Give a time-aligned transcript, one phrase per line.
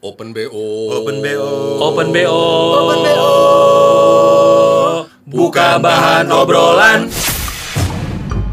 [0.00, 0.64] Open BO.
[0.96, 1.76] Open BO.
[1.76, 2.40] Open BO.
[2.72, 3.28] Open BO.
[5.28, 7.12] Buka bahan obrolan.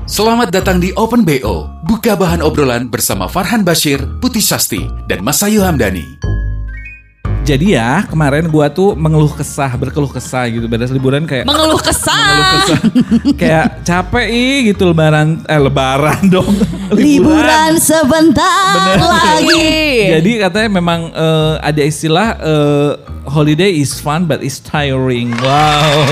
[0.04, 1.72] Selamat datang di Open BO.
[1.88, 6.20] Buka bahan obrolan bersama Farhan Bashir, Putih Sasti, dan Mas Ayu Hamdani.
[7.48, 12.12] Jadi ya kemarin gua tuh mengeluh kesah, berkeluh kesah gitu beres liburan kayak Mengeluh kesah.
[12.12, 12.80] mengeluh kesah.
[13.34, 16.52] kayak capek ih gitu lebaran eh lebaran dong.
[16.92, 19.00] Liburan sebentar Bener.
[19.00, 20.12] lagi.
[20.12, 22.92] Jadi katanya memang eh, ada istilah eh,
[23.26, 25.32] holiday is fun but is tiring.
[25.38, 26.04] Wow.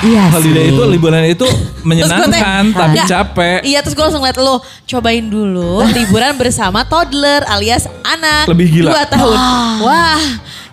[0.00, 0.32] Iya sih.
[0.32, 2.32] holiday itu liburan itu gue menyenangkan
[2.72, 3.06] tapi enggak.
[3.06, 3.58] capek.
[3.60, 9.04] Iya terus gue langsung liat lo cobain dulu liburan bersama toddler alias anak Lebih gila.
[9.04, 9.38] 2 tahun.
[9.78, 10.20] Wah,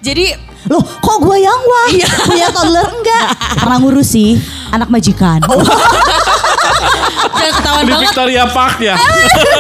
[0.06, 0.26] jadi
[0.66, 2.10] Loh kok gue yang wah Iya.
[2.26, 3.38] punya toddler enggak?
[3.62, 4.34] Pernah ngurus sih
[4.74, 5.38] anak majikan.
[5.46, 5.62] Oh.
[7.38, 8.10] jangan ketahuan Di banget.
[8.10, 8.96] Victoria Park ya.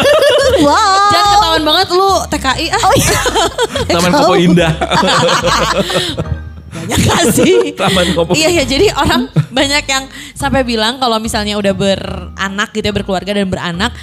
[0.65, 1.13] wow.
[1.13, 2.81] Jangan ketahuan banget lu TKI ah.
[2.81, 3.19] Oh iya.
[3.93, 4.73] Taman Kopo Indah.
[6.73, 7.77] Banyak kasih.
[7.77, 8.31] Taman Kopo.
[8.33, 13.29] Iya ya, jadi orang banyak yang sampai bilang kalau misalnya udah beranak gitu ya berkeluarga
[13.29, 13.93] dan beranak,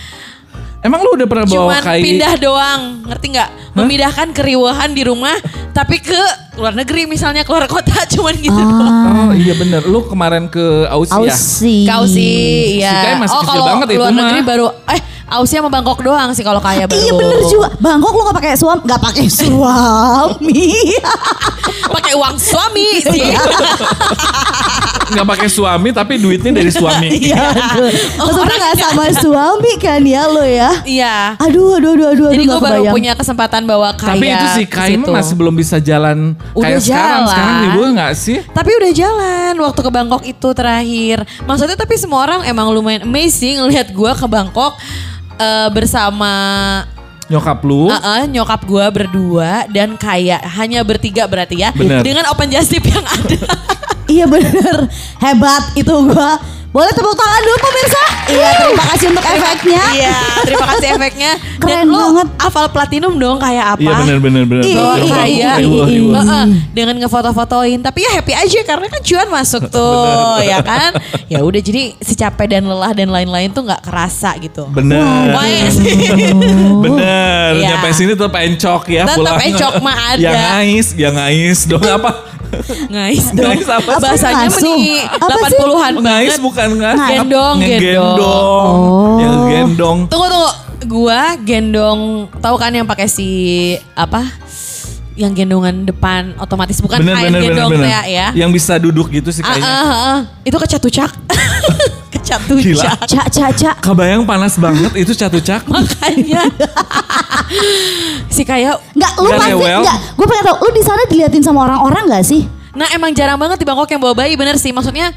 [0.83, 3.51] Emang lu udah pernah bawa cuman kai pindah doang, ngerti nggak?
[3.73, 5.39] Memindahkan keriuhan di rumah,
[5.71, 6.19] tapi ke
[6.55, 8.95] luar negeri misalnya keluar kota, cuman gitu Ah, doang.
[9.23, 11.31] Oh iya bener, lu kemarin ke Aussie ya?
[11.31, 11.87] Aussie.
[11.87, 13.15] Kau sih, Si ya.
[13.15, 14.19] Masih oh kecil kalau banget itu luar mah.
[14.21, 15.01] negeri baru, eh
[15.33, 16.99] Aussie sama Bangkok doang sih kalau kaya baru.
[16.99, 17.69] Iya bener juga.
[17.79, 20.67] Bangkok lu gak pakai suami, gak pakai suami.
[21.89, 23.23] Pakai uang suami sih.
[25.13, 27.09] Nggak pakai suami tapi duitnya dari suami.
[27.23, 27.39] Iya.
[27.53, 27.91] aduh.
[28.19, 30.71] Maksudnya gak sama suami kan ya lo ya?
[30.83, 31.17] Iya.
[31.39, 32.95] Aduh, aduh, aduh, aduh, Jadi gue baru kebayang.
[32.95, 35.09] punya kesempatan bawa kaya Tapi itu sih situ.
[35.09, 37.09] masih belum bisa jalan Udah kayak sekarang.
[37.21, 37.29] jalan.
[37.29, 38.39] Sekarang libur nggak sih?
[38.43, 41.17] Tapi udah jalan waktu ke Bangkok itu terakhir.
[41.43, 44.73] Maksudnya tapi semua orang emang lumayan amazing lihat gue ke Bangkok
[45.35, 46.33] eh, bersama
[47.25, 47.87] Nyokap lu.
[47.87, 52.01] eh, eh, nyokap gue berdua dan kayak hanya bertiga berarti ya Bener.
[52.01, 53.41] dengan open just tip yang ada.
[54.11, 56.41] Iya bener, hebat itu gua.
[56.73, 58.03] Boleh tepuk tangan dulu pemirsa?
[58.33, 59.83] Iya terima kasih untuk efeknya.
[59.93, 61.33] Iya, terima kasih efeknya.
[61.61, 62.29] Keren dan lo banget.
[62.41, 63.85] hafal platinum dong kayak apa?
[63.85, 64.65] Iya bener bener bener.
[64.65, 64.89] Iya,
[65.29, 66.41] iya, lu iya, iya.
[66.73, 70.97] Dengan ngefoto-fotoin tapi ya happy aja karena kan cuan masuk tuh ya kan
[71.29, 75.29] ya udah jadi si capek dan lelah dan lain-lain tuh nggak kerasa gitu Bener.
[75.37, 75.45] Wah.
[76.89, 77.51] Bener.
[77.61, 77.69] Iya.
[77.77, 79.37] Nyampe sini tetap encok ya pulang.
[79.45, 80.25] encok mah ada.
[80.25, 82.32] Yang ngais, yang ngais dong apa?
[82.89, 85.57] Ngais dong Ngais apa bahasanya meni Apa sih?
[85.57, 86.99] 80-an Ngais bukan ngas.
[87.09, 87.81] Gendong, Ngegendong.
[87.81, 88.77] gendong.
[88.79, 89.17] Oh.
[89.17, 89.99] Yang gendong.
[90.07, 90.51] tunggu tunggu
[90.85, 92.01] gua gendong
[92.39, 93.29] tahu kan yang pakai si
[93.93, 94.27] apa
[95.13, 97.85] yang gendongan depan otomatis bukan Bener kayak bener bener gendong bener.
[97.85, 99.69] kayak ya Yang bisa duduk gitu sih Ah, kayaknya.
[99.71, 100.19] ah, ah.
[100.43, 101.11] itu kecatucak
[102.23, 102.93] kecatucak Gila.
[103.03, 103.75] Cak, cak, cak.
[103.81, 105.67] Kebayang panas banget itu catucak.
[105.67, 106.47] makanya
[108.29, 109.99] si kayak Enggak, lu Nggak pasti enggak.
[110.15, 112.43] Gue pengen tahu, lu di sana diliatin sama orang-orang gak sih?
[112.73, 115.13] nah emang jarang banget di Bangkok yang bawa bayi bener sih maksudnya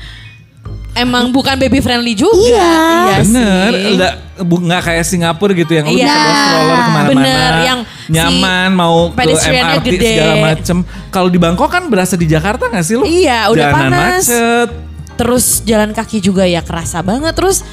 [0.92, 3.24] emang bukan baby friendly juga Iya.
[3.24, 3.96] Bener, sih.
[3.96, 6.04] nggak bu- nggak kayak Singapura gitu yang lu Iya.
[6.04, 9.24] bisa bawa stroller ke mana-mana, Bener, yang nyaman si mau ke
[9.56, 10.04] MRT gede.
[10.12, 10.78] segala macem.
[11.10, 13.08] Kalau di Bangkok kan berasa di Jakarta nggak sih lu?
[13.08, 14.24] Iya, udah Jalanan panas.
[14.28, 14.70] macet,
[15.16, 17.64] terus jalan kaki juga ya kerasa banget terus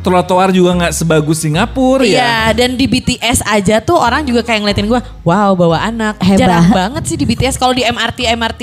[0.00, 2.16] trotoar juga nggak sebagus Singapura ya.
[2.16, 6.16] Iya, dan di BTS aja tuh orang juga kayak ngeliatin gue, wow bawa anak.
[6.24, 6.40] Hebat.
[6.40, 7.60] Jarang banget sih di BTS.
[7.60, 8.62] Kalau di MRT, MRT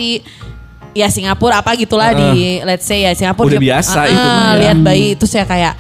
[0.98, 3.53] ya Singapura apa gitulah di let's say ya Singapura.
[3.53, 4.54] Udah dia- biasa Ah, itu ya.
[4.58, 5.78] Lihat bayi itu saya kayak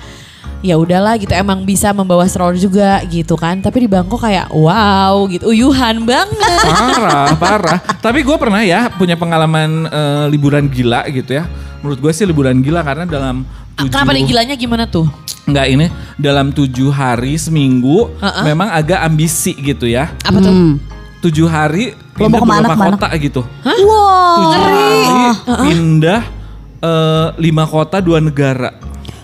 [0.61, 3.57] ya udahlah gitu emang bisa membawa stroller juga gitu kan.
[3.57, 6.37] Tapi di Bangkok kayak wow gitu, uyuhan banget.
[6.69, 7.79] Parah, parah.
[7.97, 11.49] Tapi gue pernah ya punya pengalaman eh, liburan gila gitu ya.
[11.81, 13.45] Menurut gue sih liburan gila karena dalam
[13.77, 15.05] tujuh, Kenapa nih gilanya gimana tuh?
[15.47, 15.85] Enggak ini
[16.19, 18.43] dalam tujuh hari seminggu Uh-uh.
[18.43, 20.11] memang agak ambisi gitu ya.
[20.25, 20.51] Apa tuh?
[20.51, 20.73] Hmm.
[21.23, 22.95] Tujuh hari pindah ke mana, beberapa ke mana?
[22.99, 23.41] kota gitu.
[23.63, 24.35] Wow.
[24.37, 24.85] Tujuh hari
[25.63, 26.21] pindah
[26.83, 28.73] eh, lima kota dua negara.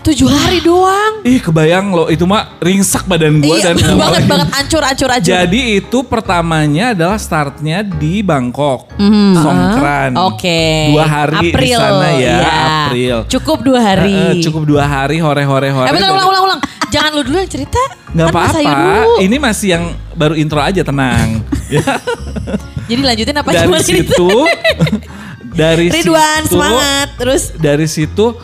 [0.04, 1.24] Tujuh hari doang.
[1.24, 5.32] Ih kebayang loh itu mah ringsak badan gue Iya dan banget banget ancur ancur ancur.
[5.32, 8.92] Jadi itu pertamanya adalah startnya di Bangkok,
[9.40, 10.12] Songkran.
[10.28, 10.92] Oke.
[10.92, 12.36] Dua hari April, di sana ya, iya.
[12.84, 13.16] April.
[13.32, 14.12] Cukup dua hari.
[14.12, 15.88] Eh, cukup dua hari hore-hore hore.
[15.88, 16.60] Eh bentar ulang ulang ulang.
[16.92, 17.80] Jangan lu dulu yang cerita.
[18.12, 19.24] Nggak Kan Ayu apa-apa.
[19.24, 21.40] Ini masih yang baru intro aja tenang.
[21.80, 21.80] ya.
[22.92, 24.30] Jadi lanjutin apa Dari cuma situ,
[25.64, 27.42] dari Ridwan situ, semangat terus.
[27.56, 28.36] Dari situ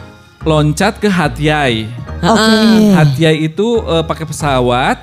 [0.42, 1.84] loncat ke Hatyai.
[2.20, 2.56] Oke.
[2.92, 4.96] Hatyai itu eh, pakai pesawat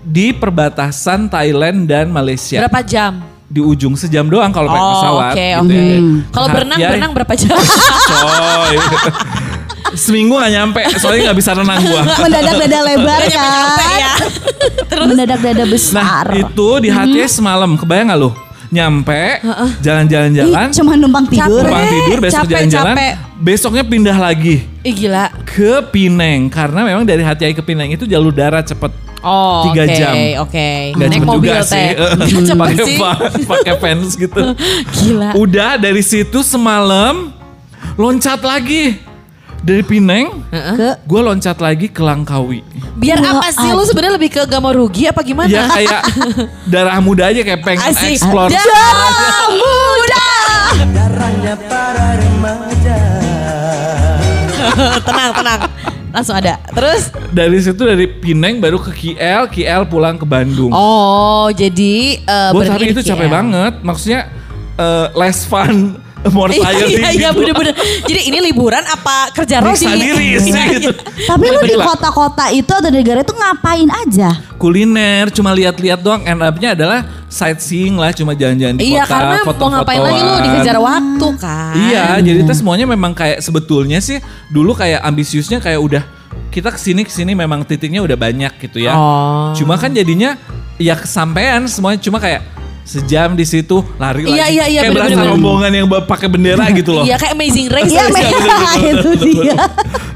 [0.00, 2.62] di perbatasan Thailand dan Malaysia.
[2.62, 3.22] Berapa jam?
[3.46, 5.32] Di ujung sejam doang kalau pakai Oh, pesawat.
[5.32, 5.78] oke, gitu oke.
[5.78, 5.98] ya.
[6.28, 7.54] Kalau berenang Hatyai- berenang berapa jam?
[8.10, 8.76] Coy.
[9.94, 12.02] Seminggu gak nyampe, soalnya gak bisa renang gua.
[12.26, 13.30] Mendadak dada lebar kan.
[13.30, 14.12] ya.
[15.08, 16.24] Mendadak dada Nah besar.
[16.34, 17.06] itu di Hmm.
[17.06, 18.30] HTS semalam, kebayang gak lu?
[18.70, 19.40] Nyampe
[19.80, 21.62] jalan-jalan-jalan, cuma numpang tidur.
[21.62, 23.12] numpang tidur, besok capek, jalan-jalan, capek.
[23.38, 25.30] besoknya pindah lagi Ih gila.
[25.46, 28.90] ke Pineng karena memang dari Hati ke Pineng itu jalur darat cepet.
[29.26, 30.14] Oh, Tiga oke, jam.
[30.46, 30.94] Oke.
[30.94, 31.90] Nggak Naik mobil juga teh.
[32.30, 34.38] sih, pakai pakai fans gitu.
[35.02, 35.34] Gila.
[35.34, 37.34] Udah dari situ semalam
[37.98, 39.02] loncat lagi
[39.62, 42.60] dari Pineng, Ke gue loncat lagi ke Langkawi.
[42.96, 45.48] Biar apa sih lu sebenarnya lebih ke gak mau rugi apa gimana?
[45.48, 46.00] Ya kayak
[46.72, 48.16] darah muda aja kayak pengen Asik.
[48.18, 48.50] explore.
[48.52, 50.26] Darah muda.
[55.06, 55.60] tenang, tenang.
[56.12, 56.56] Langsung ada.
[56.72, 60.72] Terus Dari situ dari Pineng baru ke KL, KL pulang ke Bandung.
[60.72, 63.34] Oh, jadi uh, Buat berarti hari itu capek KL.
[63.36, 63.74] banget.
[63.84, 64.20] Maksudnya
[64.76, 66.00] eh, less fun,
[66.32, 67.38] more Iya, iya, iya, gitu.
[67.42, 67.74] bener-bener.
[68.06, 69.84] Jadi ini liburan apa kerja Rodi?
[69.84, 70.90] Nyiksa diri sih Iya, gitu.
[70.90, 71.26] iya.
[71.28, 74.30] Tapi lu di kota-kota itu atau di negara itu ngapain aja?
[74.56, 76.24] Kuliner, cuma lihat-lihat doang.
[76.24, 80.36] End up-nya adalah sightseeing lah, cuma jalan-jalan di Iya, kota, karena mau ngapain lagi lu
[80.40, 81.74] dikejar waktu kan.
[81.76, 86.02] Iya, jadi kita semuanya memang kayak sebetulnya sih dulu kayak ambisiusnya kayak udah
[86.48, 88.96] kita ke sini ke sini memang titiknya udah banyak gitu ya.
[88.96, 89.52] Oh.
[89.52, 90.40] Cuma kan jadinya
[90.80, 92.44] ya kesampaian semuanya cuma kayak
[92.86, 94.54] sejam di situ lari Iya, lagi.
[94.54, 97.02] iya, iya, kayak berasa rombongan yang bawa- pakai bendera gitu loh.
[97.02, 97.90] Iya kayak Amazing Race.
[97.90, 98.28] Iya, ya.
[98.94, 99.54] itu dia.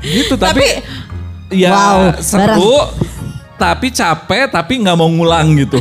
[0.01, 0.79] gitu tapi, Tapi-
[1.53, 2.75] ya Wow, seru
[3.57, 5.77] tapi capek tapi nggak mau ngulang gitu.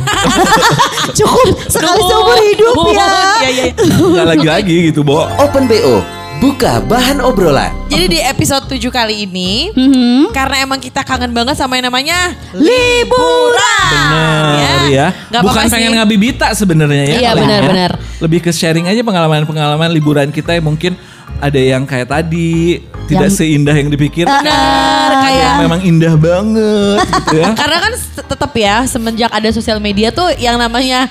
[1.16, 3.08] Cukup sekali seumur hidup ya.
[3.40, 3.64] Iya, iya.
[3.72, 4.22] iya.
[4.26, 5.24] Lagi-lagi gitu, Bo.
[5.38, 6.04] Open BO,
[6.40, 7.68] buka bahan obrolan.
[7.86, 10.32] Jadi di episode 7 kali ini, Mhm.
[10.32, 13.92] karena emang kita kangen banget sama yang namanya Liburan.
[13.92, 15.06] Bener ya.
[15.28, 17.16] Nggak Bukan pengen ngabibita sebenarnya ya.
[17.18, 17.68] Iya, kalau benar, ya.
[17.68, 17.92] benar.
[18.18, 20.96] Lebih ke sharing aja pengalaman-pengalaman liburan kita yang mungkin
[21.36, 24.40] ada yang kayak tadi tidak Yang- seindah yang dipikirkan.
[24.40, 27.48] Benar, kayak- yang memang indah banget gitu ya.
[27.60, 27.92] Karena kan
[28.22, 31.08] tetap ya semenjak ada sosial media tuh yang namanya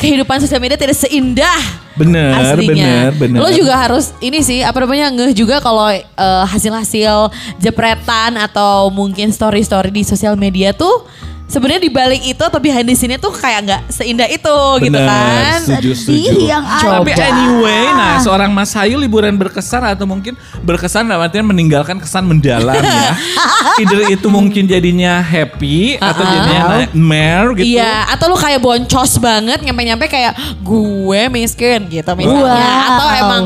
[0.00, 1.60] kehidupan sosial media tidak seindah
[2.00, 3.12] Bener, aslinya.
[3.12, 3.38] bener, bener.
[3.44, 7.28] Lo juga harus ini sih apa namanya ngeh juga kalau eh, hasil-hasil
[7.60, 11.04] jepretan atau mungkin story-story di sosial media tuh
[11.50, 14.56] sebenarnya di balik itu atau behind the scene tuh kayak nggak seindah itu
[14.86, 15.58] gitu Bener, kan.
[15.66, 16.38] setuju, setuju.
[16.46, 17.24] Yang Tapi ada.
[17.26, 22.78] anyway, nah seorang Mas Hayu liburan berkesan atau mungkin berkesan dalam artian meninggalkan kesan mendalam
[22.78, 23.12] ya.
[23.82, 27.74] Either itu mungkin jadinya happy atau jadinya nightmare gitu.
[27.76, 32.46] Iya, atau lu kayak boncos banget nyampe-nyampe kayak gue miskin gitu misalnya.
[32.46, 32.88] Wow.
[32.94, 33.42] Atau emang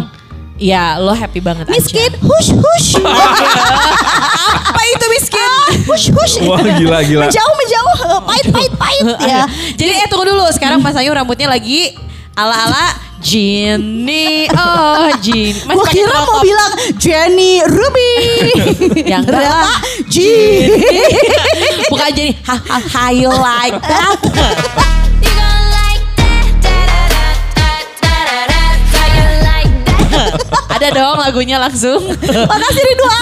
[0.54, 2.22] ya lo happy banget Miskin, aja.
[2.22, 2.90] hush hush.
[5.84, 6.40] Hush hush.
[6.44, 7.26] Wah, gila, gila.
[7.28, 7.92] Menjauh menjauh,
[8.24, 9.44] pahit pahit pahit ya.
[9.76, 11.92] Jadi eh tunggu dulu, sekarang Mas Ayu rambutnya lagi
[12.34, 14.44] ala-ala Jenny.
[14.52, 15.56] Oh, Jenny.
[15.56, 16.42] Masih Gua pakai kira mau top.
[16.44, 18.12] bilang Jenny Ruby.
[19.12, 19.72] Yang ternyata.
[20.12, 20.16] G.
[21.92, 22.32] Bukan Jenny.
[22.44, 25.03] Ha, ha, how you like that?
[30.84, 31.96] Ada dong lagunya langsung.
[32.52, 33.16] Makasih Ridwan.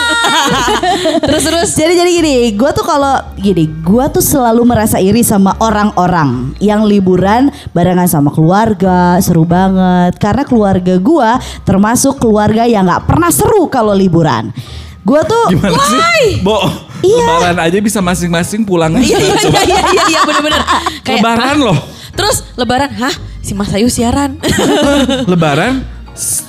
[1.30, 1.70] terus terus.
[1.78, 6.82] Jadi jadi gini, gue tuh kalau gini, gue tuh selalu merasa iri sama orang-orang yang
[6.82, 10.18] liburan barengan sama keluarga, seru banget.
[10.18, 11.30] Karena keluarga gue
[11.62, 14.50] termasuk keluarga yang nggak pernah seru kalau liburan.
[15.06, 16.42] Gue tuh Gimana sih?
[16.42, 16.58] Bo,
[17.06, 17.26] Iya.
[17.30, 18.90] lebaran aja bisa masing-masing pulang.
[18.98, 20.62] Iya iya iya iya iya iya bener-bener.
[21.06, 21.66] Lebaran hah?
[21.70, 21.78] loh.
[22.10, 23.14] Terus lebaran, hah?
[23.38, 24.34] Si Mas Ayu siaran.
[25.30, 26.01] Lebaran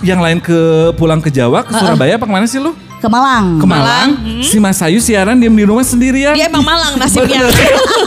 [0.03, 2.75] yang lain ke pulang ke Jawa, ke Surabaya apa ke mana sih lu?
[3.03, 3.59] ke Malang.
[3.59, 4.09] Ke Malang.
[4.39, 6.31] Si Mas Ayu siaran diem di rumah sendirian.
[6.39, 7.51] Dia emang malang nasibnya.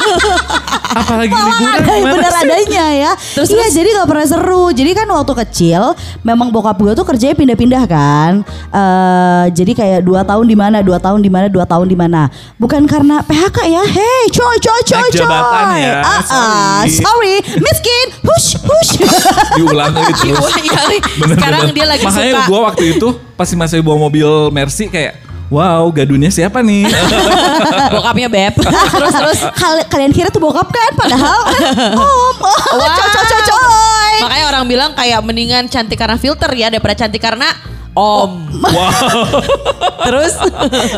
[0.97, 2.49] Apalagi Malang liburan ada bener sih?
[2.49, 3.11] adanya ya.
[3.37, 3.77] Terus, iya terus?
[3.77, 4.65] jadi gak pernah seru.
[4.73, 5.93] Jadi kan waktu kecil
[6.25, 8.33] memang bokap gue tuh kerjanya pindah-pindah kan.
[8.73, 12.33] Eh jadi kayak dua tahun di mana, dua tahun di mana, dua tahun di mana.
[12.57, 13.85] Bukan karena PHK ya.
[13.85, 15.29] Hey, coy, coy, coy, coy.
[15.77, 16.97] ya, Ah, ah, sorry.
[16.97, 18.07] sorry, miskin.
[18.25, 18.93] Hush, hush.
[19.57, 20.53] Diulang lagi terus.
[20.55, 21.01] Iya, nih.
[21.17, 21.75] Bener, Sekarang bener.
[21.75, 22.47] dia lagi Makanya suka.
[22.47, 25.15] gue waktu itu pas si Mas Ayu bawa mobil Mercy kayak
[25.47, 26.91] Wow, gadunya siapa nih?
[27.95, 28.59] Bokapnya beb.
[28.93, 29.39] terus terus.
[29.55, 30.91] Kal- kalian kira tuh bokap kan?
[30.99, 31.39] Padahal
[31.95, 31.95] om.
[31.95, 32.59] Oh, Wah.
[32.91, 34.15] coy, coy, coy, coy.
[34.27, 37.47] Makanya orang bilang kayak mendingan cantik karena filter ya daripada cantik karena
[37.95, 38.43] om.
[40.03, 40.35] Terus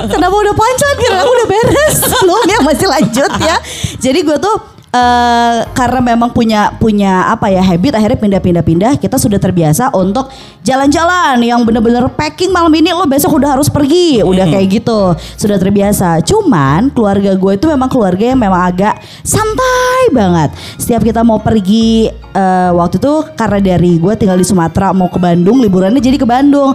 [0.08, 0.54] Kenapa udah?
[0.96, 1.96] Kira aku udah beres.
[2.08, 3.56] Belum ya masih lanjut ya.
[4.00, 4.56] Jadi gue tuh
[4.88, 10.32] eh karena memang punya punya apa ya habit akhirnya pindah-pindah-pindah kita sudah terbiasa untuk
[10.64, 14.24] jalan-jalan yang bener-bener packing malam ini lo besok udah harus pergi.
[14.24, 16.24] Udah kayak gitu sudah terbiasa.
[16.24, 20.56] Cuman keluarga gue itu memang keluarga yang memang agak santai banget.
[20.80, 25.20] Setiap kita mau pergi eh, waktu itu karena dari gue tinggal di Sumatera mau ke
[25.20, 26.72] Bandung liburannya jadi ke Bandung.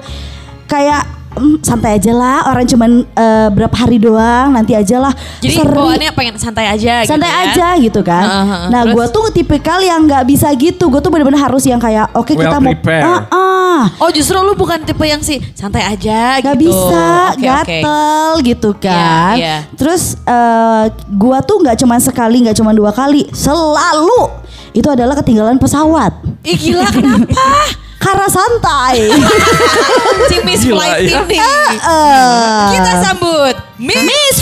[0.70, 5.56] Kayak "Mm, santai aja lah orang cuman eh, berapa hari doang nanti aja lah Jadi
[5.56, 7.46] Seri- bawaannya pengen santai aja santai gitu ya.
[7.50, 8.26] aja gitu kan.
[8.26, 8.64] Heeh.
[8.70, 10.88] nah, gue tuh tipikal yang nggak bisa gitu.
[10.88, 13.04] Gue tuh bener-bener harus yang kayak, oke Well kita mau, prepared.
[13.04, 13.82] Ah, ah.
[13.98, 16.70] Oh justru lu bukan tipe yang sih santai aja Gak gitu.
[16.70, 17.42] bisa, oke.
[17.42, 19.34] gatel gitu kan.
[19.36, 19.66] iya.
[19.74, 24.30] Terus eh, gua tuh nggak cuma sekali, nggak cuma dua kali, selalu
[24.72, 26.14] itu adalah ketinggalan pesawat.
[26.42, 27.30] Ih gila kenapa?
[28.04, 29.08] Karena santai.
[30.30, 31.24] si Miss Flight ya.
[31.24, 31.40] ini.
[32.76, 34.38] Kita sambut Miss,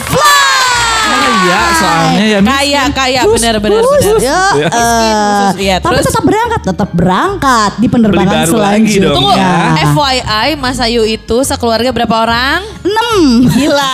[1.22, 2.40] Kaya soalnya ya.
[2.42, 3.64] Kaya kaya benar Gus.
[3.64, 3.82] benar.
[4.18, 4.68] Ya, Ya.
[4.68, 5.76] eh, Khusus, iya.
[5.78, 6.08] tapi Terus?
[6.08, 9.02] tetap berangkat, tetap berangkat di penerbangan Beli baru lagi selanjutnya.
[9.04, 9.16] dong.
[9.16, 9.56] Tunggu, Ya.
[9.88, 12.60] FYI Mas Ayu itu sekeluarga berapa orang?
[12.82, 13.18] Enam.
[13.48, 13.94] Gila.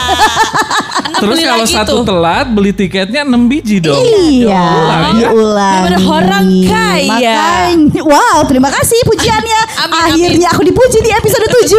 [1.18, 2.06] Terus kalau satu tuh.
[2.06, 3.98] telat beli tiketnya 6 biji dong.
[3.98, 5.28] Iya, Diulang ya.
[5.28, 5.82] diulangi.
[5.82, 7.10] Bener-bener orang kaya.
[7.10, 9.62] Makanya, wow, terima kasih pujiannya.
[9.82, 11.74] Amin, Akhirnya aku dipuji di episode 7.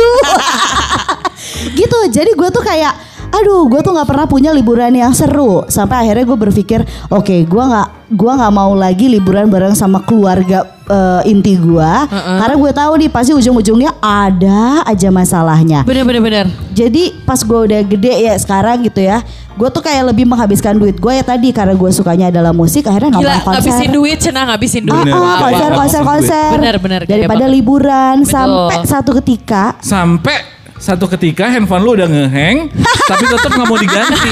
[1.78, 2.92] gitu, jadi gue tuh kayak
[3.28, 5.62] Aduh, gue tuh nggak pernah punya liburan yang seru.
[5.68, 10.64] Sampai akhirnya gue berpikir, oke, gue nggak, gue nggak mau lagi liburan bareng sama keluarga
[10.88, 15.84] eh, inti gue, karena gue tahu nih pasti ujung-ujungnya ada aja masalahnya.
[15.84, 16.46] Bener bener bener.
[16.72, 19.20] Jadi pas gue udah gede ya sekarang gitu ya,
[19.54, 23.20] gue tuh kayak lebih menghabiskan duit gue ya tadi karena gue sukanya adalah musik, akhirnya
[23.20, 23.60] nonton Gila konser.
[23.60, 25.04] ngabisin duit cenah ngabisin duit.
[25.04, 25.38] Ah, ah, Bener.
[25.44, 26.48] konser, konser, konser.
[26.56, 28.32] Bener, bener, Daripada liburan Betul.
[28.32, 32.70] sampai satu ketika Sampai satu ketika handphone lu udah ngeheng,
[33.10, 34.30] tapi tetap nggak mau diganti.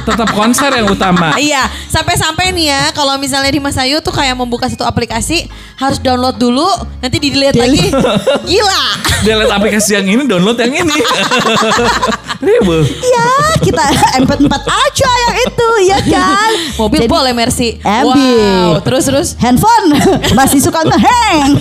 [0.00, 1.36] Tetap konser yang utama.
[1.36, 6.00] Iya, sampai-sampai nih ya, kalau misalnya di Mas Ayu tuh kayak membuka satu aplikasi harus
[6.00, 6.68] download dulu,
[7.00, 7.88] nanti di delete lagi.
[8.50, 8.84] Gila.
[9.24, 10.98] Dia lihat aplikasi yang ini, download yang ini.
[12.40, 12.88] Ribet.
[13.04, 13.28] ya
[13.60, 13.84] kita
[14.24, 16.50] MP4 aja yang itu ya kan.
[16.80, 17.76] Mobil Jadi, boleh Mercy.
[17.84, 18.16] Ambil.
[18.16, 19.28] Wow, terus terus.
[19.36, 19.92] handphone
[20.32, 21.60] masih suka ngeheng.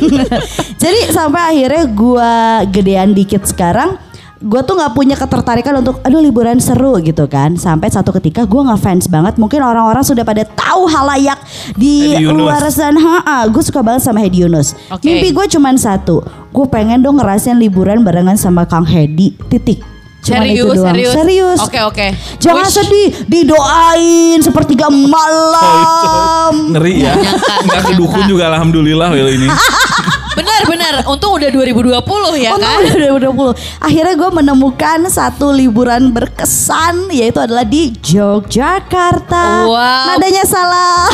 [0.79, 3.99] Jadi sampai akhirnya gua gedean dikit sekarang
[4.39, 8.61] gue tuh nggak punya ketertarikan untuk aduh liburan seru gitu kan sampai satu ketika gue
[8.63, 11.35] ngefans banget mungkin orang-orang sudah pada tahu halayak
[11.75, 13.19] di luar sana
[13.51, 15.03] gue suka banget sama Hedi Yunus Oke.
[15.03, 16.23] mimpi gue cuman satu
[16.55, 19.83] gue pengen dong ngerasain liburan barengan sama Kang Hedi titik
[20.19, 20.87] Cuman itu Serius, doang.
[20.91, 21.13] serius.
[21.15, 22.07] serius Oke, oke.
[22.43, 22.75] jangan Wish.
[22.75, 27.15] sedih didoain sepertiga malam Ngeri ya.
[27.63, 29.47] Nggak kedukun juga alhamdulillah Will ini.
[30.39, 30.93] Benar, benar.
[31.05, 31.99] Untung udah 2020
[32.39, 32.79] ya Untung kan?
[32.79, 33.83] udah 2020.
[33.83, 39.67] Akhirnya gue menemukan satu liburan berkesan yaitu adalah di Yogyakarta.
[39.67, 40.15] Wow.
[40.15, 41.11] Nadanya salah.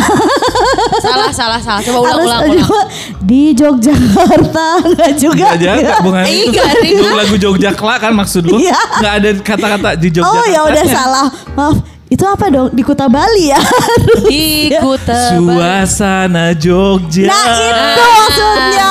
[1.06, 1.82] salah, salah, salah.
[1.82, 2.60] Coba ulang, Harus ulang, ulang.
[2.62, 2.82] coba
[3.20, 5.48] di Yogyakarta enggak juga.
[5.58, 6.52] Gak aja, bukan itu.
[6.54, 6.70] nggak.
[6.86, 8.62] Itu lagu Jogjakla kan maksud lu?
[8.62, 8.78] Iya.
[9.02, 10.38] Nggak ada kata-kata di Jogjakarta.
[10.38, 11.26] Oh ya udah salah.
[11.58, 11.95] Maaf.
[12.06, 12.70] Itu apa dong?
[12.70, 13.58] Di Kuta Bali ya?
[14.30, 15.58] Di Kuta Bali.
[15.58, 17.34] Suasana Jogja.
[17.34, 18.90] Nah itu maksudnya.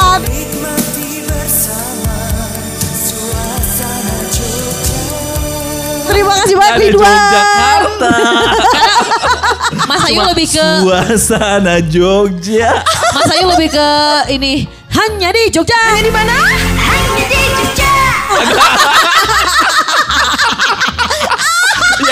[6.05, 7.07] Terima kasih banyak Ada Ridwan.
[7.07, 8.13] Yogyakarta.
[9.91, 12.83] Mas Ayu lebih ke Suasana Jogja.
[13.15, 13.89] Mas Ayu lebih ke
[14.35, 15.79] ini hanya di Jogja.
[15.95, 16.35] Hanya di mana?
[16.83, 17.95] Hanya di Jogja.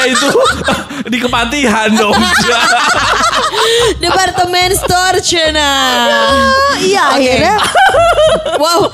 [0.03, 0.29] ya itu
[1.13, 2.15] di kepatihan dong.
[4.03, 5.71] Departemen Store Cina.
[6.83, 7.23] Iya Oke.
[7.23, 7.57] akhirnya
[8.63, 8.91] Wow.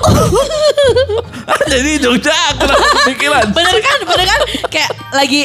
[1.69, 3.45] Jadi Jogja kenapa kepikiran?
[3.53, 3.99] Bener kan?
[4.05, 4.41] Bener kan?
[4.69, 5.43] Kayak lagi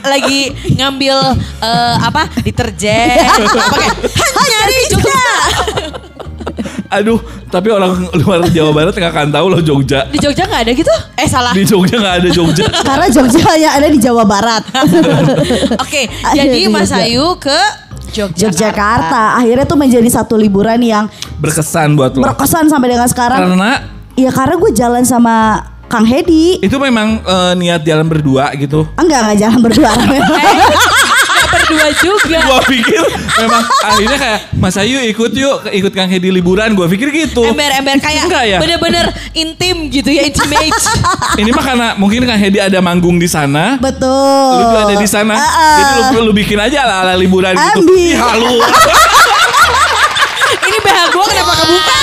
[0.00, 0.40] lagi
[0.80, 1.16] ngambil
[1.60, 3.20] eh, apa deterjen
[3.52, 5.28] pakai hanya di Jogja
[6.90, 10.10] Aduh, tapi orang luar Jawa Barat nggak akan tahu loh Jogja.
[10.10, 12.66] di Jogja nggak ada gitu eh salah Di Jogja nggak ada Jogja.
[12.88, 14.66] karena Jogja hanya ada di Jawa Barat.
[15.84, 16.90] oke Ada jadi di Mas.
[16.90, 17.54] Ayu ke
[18.10, 21.06] Jogjakarta Yogyakarta akhirnya tuh menjadi satu liburan yang
[21.38, 22.26] Berkesan buat lo.
[22.26, 23.38] berkesan sampai dengan sekarang.
[23.38, 26.58] Karena Iya karena gue jalan sama Kang Hedi.
[26.58, 28.82] itu memang eh, niat jalan berdua gitu.
[28.94, 29.90] Enggak enggak jalan berdua.
[31.70, 33.02] Berdua juga Gua pikir
[33.38, 36.74] memang akhirnya kayak Mas Ayu ikut yuk ikut Kang Hedi liburan.
[36.74, 37.46] Gua pikir gitu.
[37.46, 38.58] ember-ember kayak Enggak ya?
[38.58, 40.74] bener-bener intim gitu ya intimate
[41.40, 43.78] Ini mah karena mungkin Kang Hedi ada manggung di sana.
[43.78, 44.58] Betul.
[44.58, 45.34] Lu juga ada di sana.
[45.38, 45.76] Ah, ah.
[45.78, 47.86] Jadi lu, lu bikin aja ala, ala liburan gitu.
[47.86, 47.94] Ambil.
[47.94, 48.58] Ih, halu.
[50.70, 51.98] ini BH gue kenapa kebuka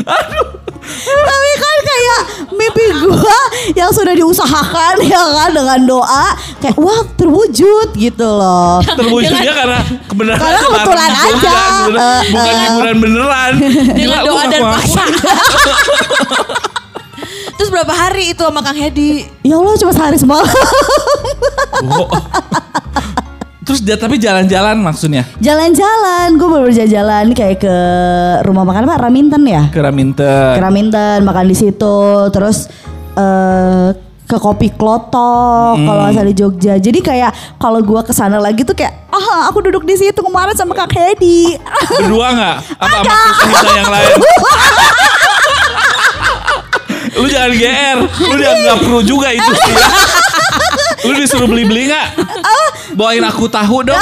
[1.00, 2.20] Tapi kan kayak
[2.54, 3.38] mimpi gue
[3.78, 8.82] yang sudah diusahakan ya kan dengan doa kayak wah terwujud gitu loh.
[8.98, 9.78] Terwujudnya karena
[10.10, 11.54] kebenaran Karena kebetulan aja.
[11.90, 12.60] Eh, Bukan eh.
[12.66, 13.52] liburan beneran.
[13.96, 15.10] dengan Gila, doa dan pasang
[17.60, 20.48] terus berapa hari itu sama Kang Hedi Ya Allah cuma sehari semalam.
[21.92, 22.08] Oh.
[23.70, 27.76] Terus dia tapi jalan-jalan maksudnya Jalan-jalan, gue baru jalan-jalan kayak ke
[28.42, 29.70] rumah makan apa Raminten ya?
[29.70, 30.58] ke Raminten.
[30.58, 31.98] Ke Raminten makan di situ,
[32.34, 32.66] terus
[33.14, 33.94] eh
[34.26, 36.82] ke kopi klotok kalau asal di Jogja.
[36.82, 37.30] Jadi kayak
[37.62, 40.90] kalau gua ke sana lagi tuh kayak ah aku duduk di situ kemarin sama Kak
[40.90, 41.54] Hedi.
[42.02, 42.56] Berdua nggak?
[42.74, 43.14] Apa sama
[43.54, 44.14] kita yang lain?
[47.22, 49.76] lu jangan GR, lu dianggap kru juga itu sih.
[51.00, 52.06] Lu disuruh beli-beli nggak?
[52.92, 53.98] Bawain aku tahu dong.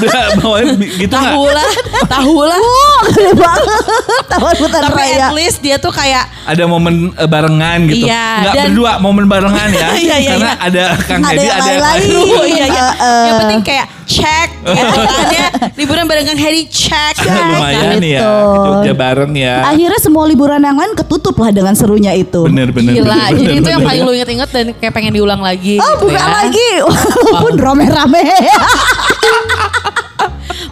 [0.38, 1.32] Bawain gitu nggak?
[1.32, 1.70] Tahu lah,
[2.06, 2.58] tahu lah.
[2.58, 3.82] Wah, gede banget.
[4.26, 5.16] Taman Hutan Tapi Raya.
[5.22, 8.06] at least dia tuh kayak Ada momen eh, barengan gitu.
[8.06, 9.88] Iya, Nggak dan- berdua, momen barengan ya.
[10.02, 10.66] Iya, iya, Karena iya.
[10.66, 12.08] ada Kang yang ada yang lain.
[12.32, 12.84] Oh iya iya.
[12.92, 13.24] Eh, eh.
[13.24, 15.48] Yang penting kayak check gitu kan ya.
[15.74, 17.16] Liburan bareng Kang Hedi check.
[17.24, 18.32] Lumayan ya, Gitu.
[18.62, 19.64] Jogja bareng ya.
[19.66, 22.44] Akhirnya semua liburan yang lain ketutup lah dengan serunya itu.
[22.44, 22.92] Bener bener.
[22.92, 25.96] Gila, bener, jadi bener, itu yang paling lu inget-inget dan kayak pengen diulang lagi Oh
[25.96, 26.28] gitu buka ya.
[26.28, 26.68] lagi
[27.32, 28.22] Walaupun rame-rame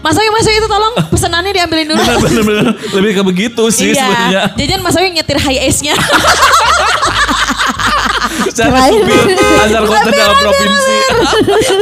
[0.00, 2.00] Mas Owi, Mas itu tolong pesenannya diambilin dulu.
[2.00, 2.64] Bener bener bener.
[2.90, 4.49] Lebih ke begitu sih sebenarnya.
[4.49, 5.92] Iya, jajan Mas Owi nyetir high ace-nya.
[8.47, 10.94] Secara supir antar kota dalam provinsi.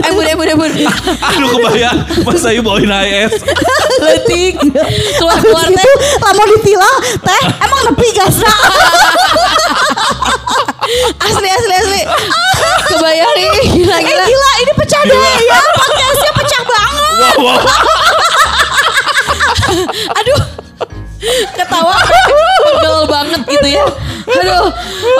[0.02, 0.70] eh bun, eh bun, eh bun.
[1.22, 3.42] Aduh kebayang Mas Ayu bawain HS.
[3.98, 4.54] Letik.
[5.18, 5.94] Keluar-keluar Terus teh.
[6.18, 8.46] Lama ditilang Teh emang nepi gak sih
[11.18, 12.02] Asli, asli, asli.
[12.88, 13.50] Kebayang nih.
[13.76, 14.24] Gila, Eh gila.
[14.24, 17.60] gila ini pecah deh ya Podcastnya pecah banget Wow wow.
[20.16, 20.40] Aduh.
[21.54, 21.94] Ketawa
[22.62, 23.84] pegel banget gitu ya.
[24.28, 24.70] Aduh.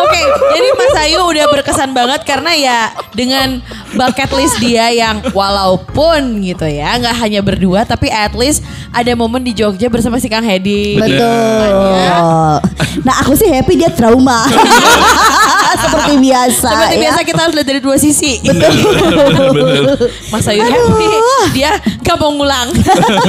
[0.04, 0.22] Oke,
[0.54, 2.78] jadi Mas Ayu udah berkesan banget karena ya
[3.16, 3.58] dengan
[3.96, 8.62] bucket list dia yang walaupun gitu ya, nggak hanya berdua tapi at least
[8.92, 11.00] ada momen di Jogja bersama si Kang Hedi.
[11.00, 12.62] Betul
[13.02, 14.46] Nah aku sih happy dia trauma
[15.82, 17.00] Seperti biasa Seperti ya.
[17.02, 18.32] biasa kita harus lihat dari dua sisi.
[18.46, 18.70] Bener
[19.50, 19.82] bener.
[20.28, 21.10] Mas Ayu happy,
[21.52, 21.70] dia
[22.00, 22.68] gak mau ngulang.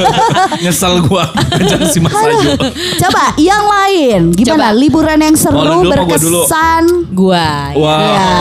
[0.64, 2.56] Nyesel gua ngajak si Mas Ayu.
[2.98, 4.68] Coba yang lain Gimana Coba.
[4.74, 7.74] liburan yang seru Oh, dulu berkesan Gua.
[7.74, 8.00] Wah.
[8.00, 8.32] Ya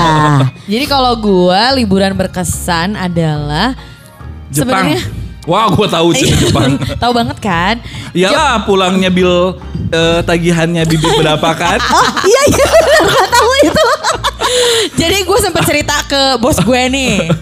[0.69, 3.75] Jadi kalau gua liburan berkesan adalah
[4.49, 4.89] Jepang.
[4.89, 5.01] sebenarnya
[5.49, 6.77] Wah, gua tahu sih Jepang.
[6.95, 7.75] tahu banget kan?
[8.13, 9.57] Iyalah pulangnya bil
[9.89, 11.81] eh, tagihannya bibit berapa kan?
[11.91, 13.87] Oh iya iya bener gak tahu itu
[14.95, 17.33] Jadi gue sempat cerita ke bos gue nih.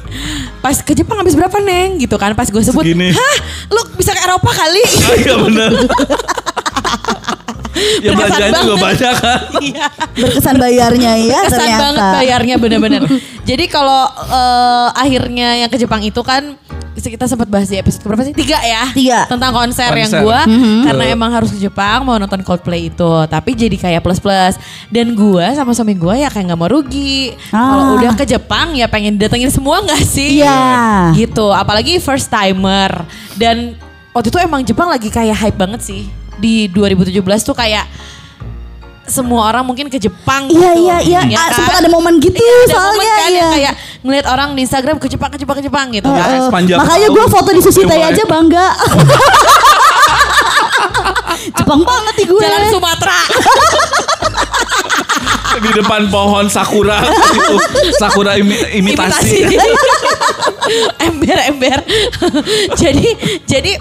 [0.57, 3.11] Pas ke Jepang habis berapa neng gitu kan pas gue sebut Segini.
[3.11, 3.37] hah
[3.69, 4.83] lu bisa ke Eropa kali
[5.17, 5.71] Iya bener.
[8.01, 8.85] ya Berkesan belanjanya juga banget.
[8.87, 9.41] banyak kan.
[9.67, 9.87] Iya.
[10.17, 13.03] Berkesan bayarnya ya Kesan ternyata banget bayarnya bener-bener.
[13.43, 16.57] Jadi kalau eh, akhirnya yang ke Jepang itu kan
[16.99, 18.33] kita sempat bahas di episode berapa sih?
[18.33, 18.89] Tiga ya?
[18.91, 19.19] Tiga.
[19.27, 20.23] Tentang konser, yang Konser.
[20.23, 20.81] gue Mhm.
[20.85, 23.13] karena emang harus ke Jepang mau nonton Coldplay itu.
[23.25, 24.57] Tapi jadi kayak plus-plus.
[24.87, 27.37] Dan gue sama suami gue ya kayak nggak mau rugi.
[27.49, 27.97] Kalau Ah.
[27.97, 30.41] udah ke Jepang ya pengen datengin semua nggak sih?
[30.41, 31.13] Iya.
[31.13, 31.47] Gitu.
[31.47, 33.05] Apalagi first timer.
[33.35, 33.77] Dan
[34.11, 36.09] waktu itu emang Jepang lagi kayak hype banget sih.
[36.37, 37.85] Di 2017 tuh kayak
[39.07, 40.83] semua orang mungkin ke Jepang Iya gitu.
[40.83, 41.57] iya iya Ya Ah, kan?
[41.57, 43.49] sempat ada momen gitu Iya, ada soalnya momen kan yang iya.
[43.53, 46.29] kayak ngeliat orang di Instagram ke Jepang, ke Jepang, ke Jepang gitu Eh, kan.
[46.29, 48.11] eh, sepanjang Makanya gue foto di Sushi Tei Mulai.
[48.13, 48.67] aja bangga.
[51.55, 52.41] Jepang banget nih gue.
[52.41, 53.19] Jalan Sumatera.
[55.57, 57.57] Di depan pohon sakura itu
[57.95, 59.41] sakura imi- imitasi.
[60.99, 61.81] Ember-ember.
[62.81, 63.07] jadi
[63.43, 63.73] jadi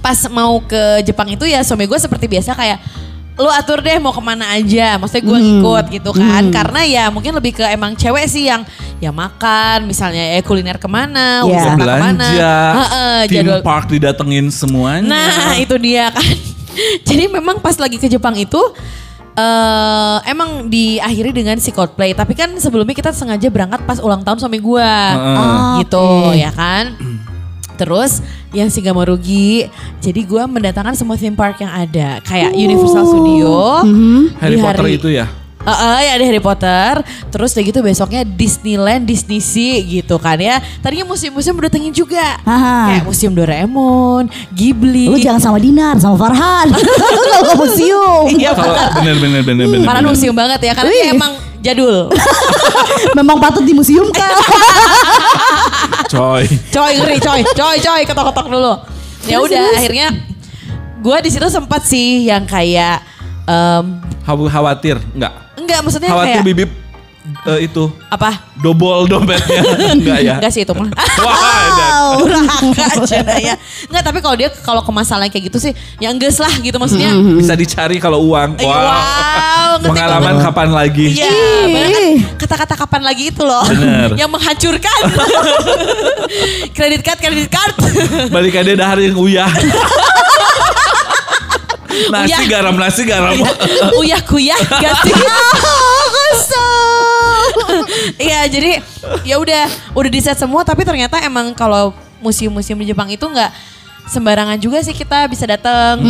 [0.00, 2.80] pas mau ke Jepang itu ya suami gue seperti biasa kayak
[3.40, 7.32] lu atur deh mau ke mana aja maksudnya gue ngikut gitu kan karena ya mungkin
[7.32, 8.68] lebih ke emang cewek sih yang
[9.00, 11.48] ya makan misalnya ya kuliner ke mana Iya.
[11.48, 12.28] wisata ke mana
[13.24, 15.08] theme jadwal park didatengin semuanya.
[15.08, 16.20] Nah itu dia kan.
[17.08, 18.60] Jadi memang pas lagi ke Jepang itu
[19.30, 22.12] eh emang diakhiri dengan si Coldplay.
[22.12, 25.86] Tapi kan sebelumnya kita sengaja berangkat pas ulang tahun suami gua, Heeh.
[25.86, 25.96] gitu
[26.28, 26.36] Oke.
[26.36, 26.84] ya kan.
[27.80, 28.20] Terus
[28.52, 29.64] yang sih gak mau rugi,
[29.98, 33.80] jadi gua mendatangkan semua theme park yang ada, kayak Universal Studio,
[34.36, 35.24] Harry di Potter hari- itu ya.
[35.60, 36.92] Heeh, ya ada Harry Potter.
[37.28, 40.56] Terus udah gitu besoknya Disneyland, Disney Sea gitu kan ya.
[40.80, 42.40] Tadinya museum-museum udah datengin juga.
[42.42, 42.88] Aha.
[42.88, 45.12] Kayak Museum Doraemon, Ghibli.
[45.12, 46.72] Lu jangan sama Dinar, sama Farhan.
[47.28, 48.24] Kalau ke museum.
[48.32, 49.84] Iya bener bener bener bener.
[49.84, 52.08] Farhan museum banget ya karena dia emang jadul.
[53.20, 54.32] Memang patut di museum kan.
[56.10, 56.42] Coy.
[56.68, 58.72] coy ngeri coy, coy coy ketok-ketok dulu.
[59.24, 60.08] Ya udah akhirnya
[60.98, 63.00] gue di situ sempat sih yang kayak
[63.46, 63.84] em,
[64.20, 65.32] Khaw- Khawatir enggak?
[65.54, 66.70] enggak maksudnya Khawatir kayak bibip
[67.46, 68.40] eh, itu Apa?
[68.56, 69.60] dobol dompetnya
[69.96, 70.34] enggak ya?
[70.40, 70.88] Enggak sih itu mah.
[72.20, 73.54] Durhaka aja ya.
[73.86, 77.12] Enggak, tapi kalau dia kalau ke masalah kayak gitu sih, ya enggak lah gitu maksudnya.
[77.36, 78.56] bisa dicari kalau uang.
[78.56, 80.44] Eh, wow, ngerti Pengalaman banget.
[80.48, 81.06] kapan lagi?
[81.14, 81.30] Iya,
[81.70, 82.02] kan?
[82.36, 83.62] kata-kata kapan lagi itu loh.
[83.64, 84.08] Bener.
[84.18, 85.00] Yang menghancurkan.
[86.76, 87.74] kredit card, kredit card.
[88.28, 89.50] Balikannya dahar yang uyah.
[92.10, 92.48] nasi Uyah.
[92.48, 93.34] garam, nasi garam.
[93.98, 95.14] Uyah kuyah gak sih?
[98.30, 98.70] Iya, jadi
[99.24, 103.52] ya udah udah di set semua tapi ternyata emang kalau museum-museum di Jepang itu nggak
[104.10, 106.02] sembarangan juga sih kita bisa datang.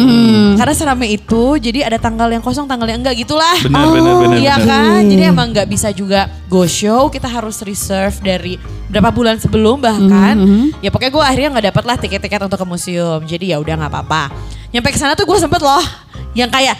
[0.56, 3.52] Karena serame itu jadi ada tanggal yang kosong, tanggal yang enggak gitulah.
[3.60, 4.68] Benar, benar, benar, Iya benar.
[4.68, 5.00] kan?
[5.04, 8.56] Jadi emang nggak bisa juga go show, kita harus reserve dari
[8.88, 10.34] berapa bulan sebelum bahkan.
[10.80, 13.20] Ya pokoknya gue akhirnya nggak dapet lah tiket-tiket untuk ke museum.
[13.22, 14.32] Jadi ya udah nggak apa-apa.
[14.72, 15.84] Nyampe ke sana tuh gue sempet loh
[16.32, 16.78] yang kayak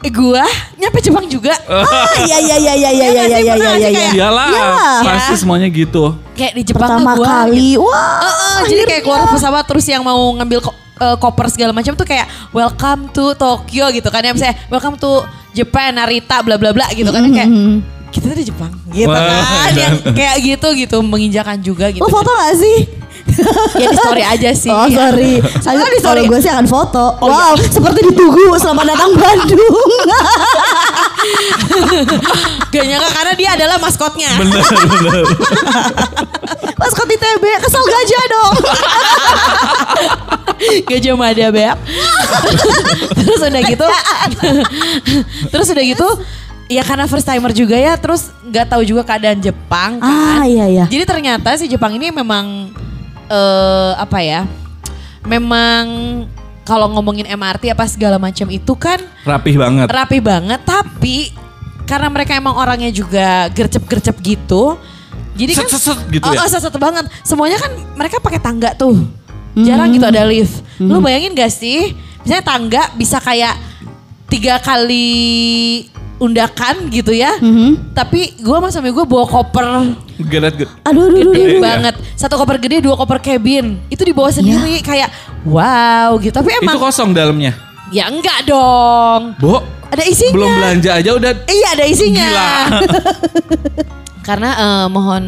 [0.00, 0.44] eh gue
[0.76, 1.52] nyampe Jepang juga.
[1.70, 1.84] Ah,
[2.18, 4.10] iya iya iya iya iya Iya iya iya iya iya.
[4.12, 5.00] Iyalah, Iyalah.
[5.04, 5.38] pasti Ya.
[5.38, 6.16] semuanya gitu.
[6.32, 7.84] Kayak di Jepang Pertama gua kali, gitu.
[7.84, 8.20] wah.
[8.22, 12.02] Heeh, jadi kayak keluar pesawat terus yang mau ngambil ko- eh, koper segala macam tuh
[12.02, 16.88] kayak welcome to Tokyo gitu kan ya misalnya welcome to Japan Narita bla bla bla
[16.90, 17.48] gitu kan kayak
[18.10, 22.00] kita tuh di Jepang gitu Wah, kan yang dan- kayak gitu gitu menginjakan juga gitu
[22.00, 22.78] Lo foto gak sih?
[23.76, 25.40] Ya di story aja sih Oh sorry.
[25.40, 27.04] Ayo, di story gue sih akan foto.
[27.20, 29.90] Oh, wow, seperti ditunggu selamat datang Bandung.
[32.72, 35.24] gak nyangka karena dia adalah maskotnya Bener, bener.
[36.80, 38.54] Maskot ITB, kesel gajah dong.
[40.88, 41.76] Gajah Mada Beb.
[43.20, 43.86] terus udah gitu.
[45.52, 46.08] terus udah gitu.
[46.70, 50.40] Ya karena first timer juga ya, terus nggak tahu juga keadaan Jepang kan.
[50.40, 50.84] Ah, iya, iya.
[50.88, 52.70] Jadi ternyata si Jepang ini memang
[53.30, 54.42] eh apa ya?
[55.22, 55.84] Memang
[56.66, 59.86] kalau ngomongin MRT apa segala macam itu kan Rapih banget.
[59.90, 61.30] rapi banget, tapi
[61.86, 64.78] karena mereka emang orangnya juga gercep-gercep gitu.
[65.34, 66.42] Jadi kan Set, set, gitu oh, ya?
[66.42, 67.06] oh, set, set banget.
[67.26, 68.98] Semuanya kan mereka pakai tangga tuh.
[69.58, 70.62] Jarang gitu ada lift.
[70.78, 71.96] Lu bayangin gak sih?
[72.22, 73.58] Misalnya tangga bisa kayak
[74.30, 75.90] tiga kali
[76.20, 77.32] undakan gitu ya.
[77.90, 79.66] Tapi gue sama suami gue bawa koper
[80.20, 80.70] Gedet, gedet.
[80.84, 81.32] Aduh, aduh, aduh.
[81.32, 81.60] gede Iya.
[81.60, 81.94] banget.
[82.12, 83.80] Satu koper gede, dua koper cabin.
[83.88, 85.08] Itu dibawa sendiri kayak
[85.42, 86.30] wow gitu.
[86.30, 87.56] Tapi Itu emang kosong dalamnya.
[87.88, 89.34] ya enggak dong.
[89.36, 90.30] Bo, Ada isinya.
[90.30, 92.26] belum belanja aja udah Iya ada isinya.
[92.28, 92.50] Gila.
[94.20, 95.24] Karena eh, mohon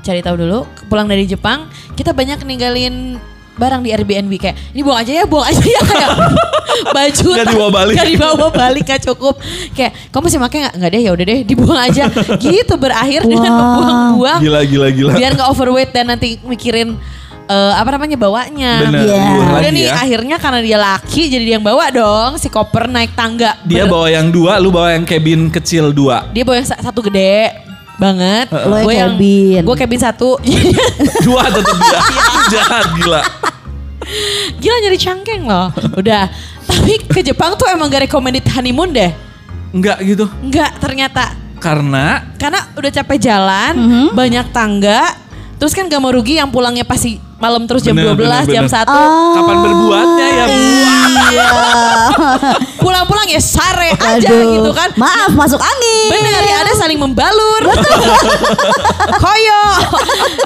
[0.00, 3.16] cari tahu dulu, pulang dari Jepang kita banyak ninggalin
[3.54, 6.10] barang di Airbnb kayak ini buang aja ya, buang aja ya kayak
[6.96, 7.94] baju Nggak dibawa balik.
[7.94, 9.34] nggak dibawa balik gak cukup
[9.72, 12.02] kayak kamu masih pakai nggak nggak deh ya udah deh dibuang aja
[12.42, 13.60] gitu berakhir dengan Wow.
[13.60, 15.12] membuang-buang gila gila gila.
[15.12, 16.98] biar nggak overweight dan nanti mikirin
[17.44, 19.14] eh, apa namanya bawanya Bener, Iya.
[19.14, 19.94] udah lagi nih ya.
[19.96, 23.94] akhirnya karena dia laki jadi dia yang bawa dong si koper naik tangga Dia Ber-
[23.94, 26.26] bawa yang dua, lu bawa yang cabin kecil dua.
[26.28, 27.54] dia bawa yang sa- satu gede
[27.94, 28.50] banget.
[28.50, 29.60] Lo yang Gua cabin.
[29.62, 30.30] Gue cabin satu.
[31.26, 32.00] Dua tetap dia.
[32.50, 33.22] Jahat gila.
[34.58, 35.68] Gila nyari cangkeng loh.
[35.94, 36.28] Udah.
[36.64, 39.12] Tapi ke Jepang tuh emang gak recommended honeymoon deh.
[39.72, 40.28] Enggak gitu.
[40.40, 41.34] Enggak ternyata.
[41.58, 44.06] Karena Karena udah capek jalan, Mhm.
[44.12, 45.16] banyak tangga.
[45.56, 48.64] Terus kan gak mau rugi yang pulangnya pasti malam terus jam Bener, 12, bener, jam
[48.64, 48.86] bener.
[48.86, 49.36] 1.
[49.36, 50.46] kapan berbuatnya ya
[51.24, 51.48] Iya.
[52.84, 54.60] Pulang-pulang ya sare aja Aduh.
[54.60, 54.92] gitu kan.
[54.94, 56.08] Maaf, masuk angin.
[56.12, 57.64] Bener ya ada saling membalur.
[59.24, 59.62] Koyo.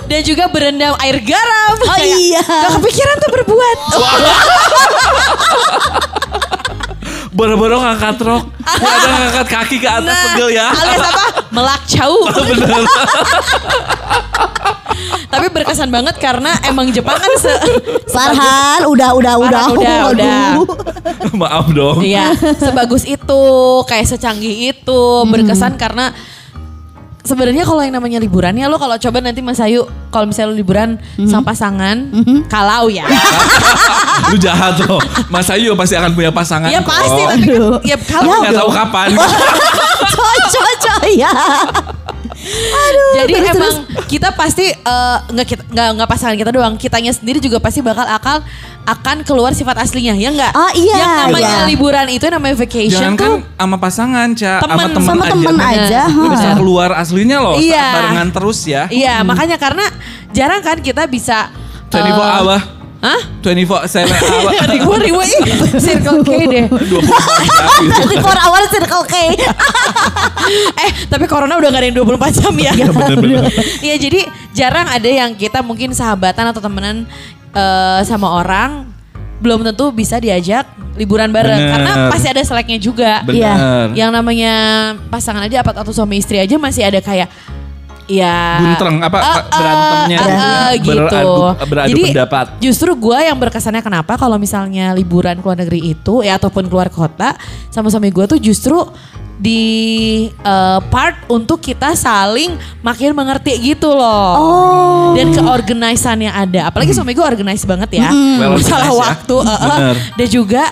[0.06, 1.74] Dan juga berendam air garam.
[1.82, 2.40] Oh iya.
[2.40, 3.78] Gak kepikiran tuh berbuat.
[7.38, 8.50] Boro-boro ngangkat rok.
[8.66, 10.74] Ada ngangkat kaki ke atas pegel ya.
[10.74, 11.24] Nah, alias apa?
[11.54, 12.16] Melak cau.
[15.30, 17.54] Tapi berkesan banget karena emang Jepang kan se
[18.10, 19.62] Farhan, udah, udah, udah.
[19.70, 20.42] Farhan, udah, udah.
[21.38, 22.02] Maaf dong.
[22.02, 23.44] Iya, sebagus itu,
[23.86, 26.10] kayak secanggih itu, berkesan karena
[27.28, 30.56] sebenarnya kalau yang namanya liburan ya lo kalau coba nanti Mas Ayu kalau misalnya lo
[30.56, 30.96] liburan
[31.28, 32.08] sama pasangan,
[32.48, 33.04] kalau ya.
[34.32, 34.96] Lu jahat loh.
[35.28, 36.88] Mas Ayu pasti akan punya pasangan ya kok.
[36.88, 37.76] pasti tapi Aduh.
[37.84, 39.08] ya kalau Nggak tahu kapan.
[39.98, 41.30] Cocok, cocok ya.
[43.28, 44.06] Jadi terus, emang terus.
[44.08, 48.08] kita pasti eh, nggak kita nggak nggak pasangan kita doang, kitanya sendiri juga pasti bakal
[48.08, 48.40] akal
[48.88, 50.48] akan keluar sifat aslinya, ya enggak?
[50.56, 51.68] Ah, iya, Yang namanya iya.
[51.68, 54.54] liburan itu namanya vacation Jangan kan tuh sama pasangan, Ca.
[54.64, 55.32] Sama Temen, temen sama aja.
[55.36, 56.32] temen aja, Lu ha.
[56.32, 57.56] bisa keluar aslinya loh.
[57.60, 57.84] Iya.
[57.92, 58.88] Barengan terus ya.
[58.88, 59.84] Iya, makanya karena
[60.32, 61.52] jarang kan kita bisa
[61.92, 62.77] 24 eh, abah.
[62.98, 63.20] Hah?
[63.46, 64.66] 24 7 abah.
[64.74, 65.42] Ribu-ribu ih,
[65.78, 66.66] Circle K deh.
[66.66, 66.98] 24
[67.46, 68.18] jam gitu.
[68.18, 69.14] 24 hour Circle K.
[70.82, 72.72] eh, tapi corona udah gak ada yang 24 jam ya.
[72.74, 73.44] Iya bener-bener.
[73.86, 77.06] Iya, jadi jarang ada yang kita mungkin sahabatan atau temenan
[77.54, 78.90] eh, sama orang
[79.38, 80.66] belum tentu bisa diajak
[80.98, 81.70] liburan bareng Bener.
[81.70, 83.22] karena pasti ada seleknya juga.
[83.22, 83.94] Bener.
[83.94, 84.54] Yang namanya
[85.06, 87.30] pasangan aja apa atau suami istri aja masih ada kayak
[88.08, 90.40] ya Buntreng, apa, Eh, berantemnya eh, gitu ya.
[90.40, 90.96] eh, gitu.
[90.98, 92.46] Beradu- beradu Jadi pendapat.
[92.58, 96.88] justru gue yang berkesannya kenapa kalau misalnya liburan ke luar negeri itu ya ataupun keluar
[96.88, 97.36] kota
[97.68, 98.80] sama suami gue tuh justru
[99.38, 99.62] di
[100.26, 104.32] eh, part untuk kita saling makin mengerti gitu loh.
[104.34, 105.06] Oh.
[105.14, 106.66] Dan keorganisan yang ada.
[106.66, 108.10] Apalagi suami gue organize banget ya.
[108.10, 108.98] Well Masalah ya.
[108.98, 109.36] waktu.
[109.38, 109.58] eh, eh.
[109.68, 109.96] Bener.
[110.16, 110.64] Dan juga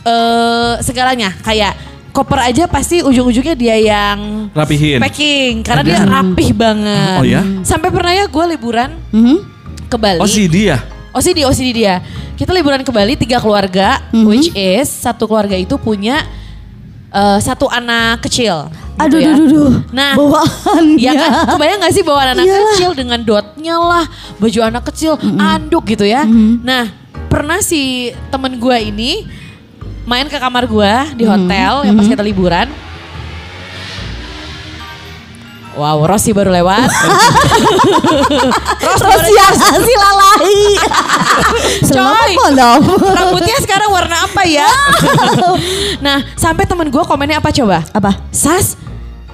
[0.00, 1.72] eh segalanya kayak
[2.10, 4.98] koper aja pasti ujung-ujungnya dia yang Rapihin.
[4.98, 7.16] packing karena dia rapih banget.
[7.16, 7.42] Oh ya?
[7.62, 9.36] Sampai pernah ya gue liburan Mhm.
[9.86, 10.18] ke Bali.
[10.18, 10.82] Oh si dia.
[11.10, 11.98] OCD OCD dia.
[12.34, 16.22] Kita liburan ke Bali tiga keluarga, which is satu keluarga itu punya
[17.10, 18.70] eh, satu anak kecil.
[18.94, 19.32] Aduh, gitu ya.
[19.32, 19.72] duh, duh, duh.
[19.90, 21.00] Nah, Bawaannya.
[21.00, 22.62] ya kan, kebayang gak sih bawa anak Iyalah.
[22.70, 24.04] kecil dengan dotnya lah,
[24.36, 26.22] baju anak kecil, anduk gitu ya.
[26.60, 26.86] Nah,
[27.26, 29.24] pernah si temen gue ini
[30.08, 32.68] main ke kamar gue di hotel yang pas kita liburan.
[35.70, 36.90] Wow, Rossi baru lewat.
[38.82, 40.58] Ros ya si lalai.
[41.94, 42.32] Coy.
[43.14, 44.66] Rambutnya sekarang warna apa ya?
[46.04, 47.86] nah, sampai temen gue komennya apa coba?
[47.94, 48.18] Apa?
[48.34, 48.74] Sas,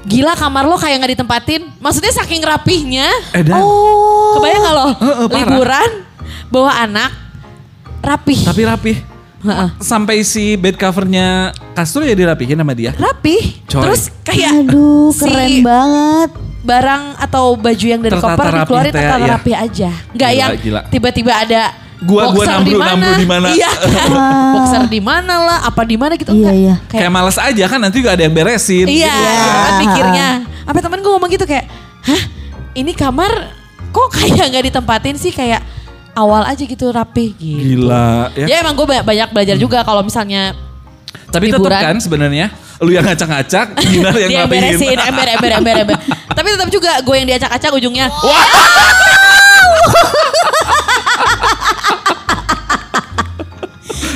[0.05, 1.67] gila kamar lo kayak nggak ditempatin.
[1.81, 3.09] Maksudnya saking rapihnya.
[3.33, 3.65] Eh dan.
[3.65, 4.37] Oh.
[4.37, 4.87] Kebayang gak lo?
[4.93, 5.41] Heeh, parah.
[5.41, 5.91] Liburan,
[6.53, 7.11] bawa anak,
[8.05, 8.45] rapih.
[8.45, 9.16] Tapi rapih.
[9.79, 12.93] Sampai si bed covernya kasur ya dirapihin sama dia.
[12.93, 13.63] Rapih.
[13.65, 13.83] Coy.
[13.83, 16.31] Terus kayak Aduh, si keren banget.
[16.61, 19.29] barang atau baju yang dari Tertata koper dikeluarin tertata ya.
[19.33, 19.91] rapi aja.
[20.11, 20.81] Nggak Gila, yang gila.
[20.89, 21.63] tiba-tiba ada
[21.99, 22.91] Gua- gua boxer nambru- di mana.
[22.91, 23.49] nambru di mana.
[23.51, 24.11] Iya kan?
[24.53, 26.55] boxer di mana lah, apa di mana gitu Iya, enggak.
[26.59, 26.75] iya.
[26.91, 28.85] Kayak males aja kan nanti juga ada yang beresin.
[28.85, 29.23] Iya, gitu.
[29.63, 30.29] kan mikirnya.
[30.65, 31.65] Apa temen gue ngomong gitu kayak,
[32.03, 32.23] hah
[32.75, 33.31] ini kamar
[33.89, 35.63] kok kayak nggak ditempatin sih kayak
[36.17, 37.85] awal aja gitu rapi gitu.
[37.85, 38.47] Gila ya.
[38.49, 40.57] Ya emang gue banyak, banyak belajar juga kalau misalnya
[41.29, 42.49] Tapi tetap kan sebenarnya
[42.81, 44.77] lu yang ngacak-ngacak, Gina yang dia rapihin.
[44.77, 45.97] beresin, ember, ember, ember, ember.
[46.37, 48.09] Tapi tetap juga gue yang diacak-acak ujungnya.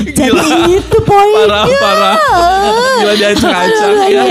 [0.01, 1.49] Jadi itu poinnya.
[1.49, 2.17] Parah, parah.
[3.01, 4.25] Gila diacak-acak ya.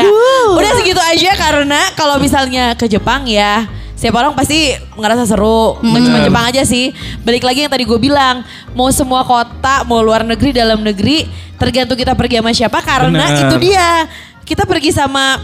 [0.53, 3.65] Udah segitu aja karena kalau misalnya ke Jepang ya
[3.99, 6.95] Setiap orang pasti ngerasa seru, nggak cuma Jepang aja sih.
[7.27, 11.27] Balik lagi yang tadi gue bilang, mau semua kota, mau luar negeri, dalam negeri,
[11.59, 12.79] tergantung kita pergi sama siapa.
[12.79, 13.43] Karena Bener.
[13.43, 14.07] itu dia,
[14.47, 15.35] kita pergi sama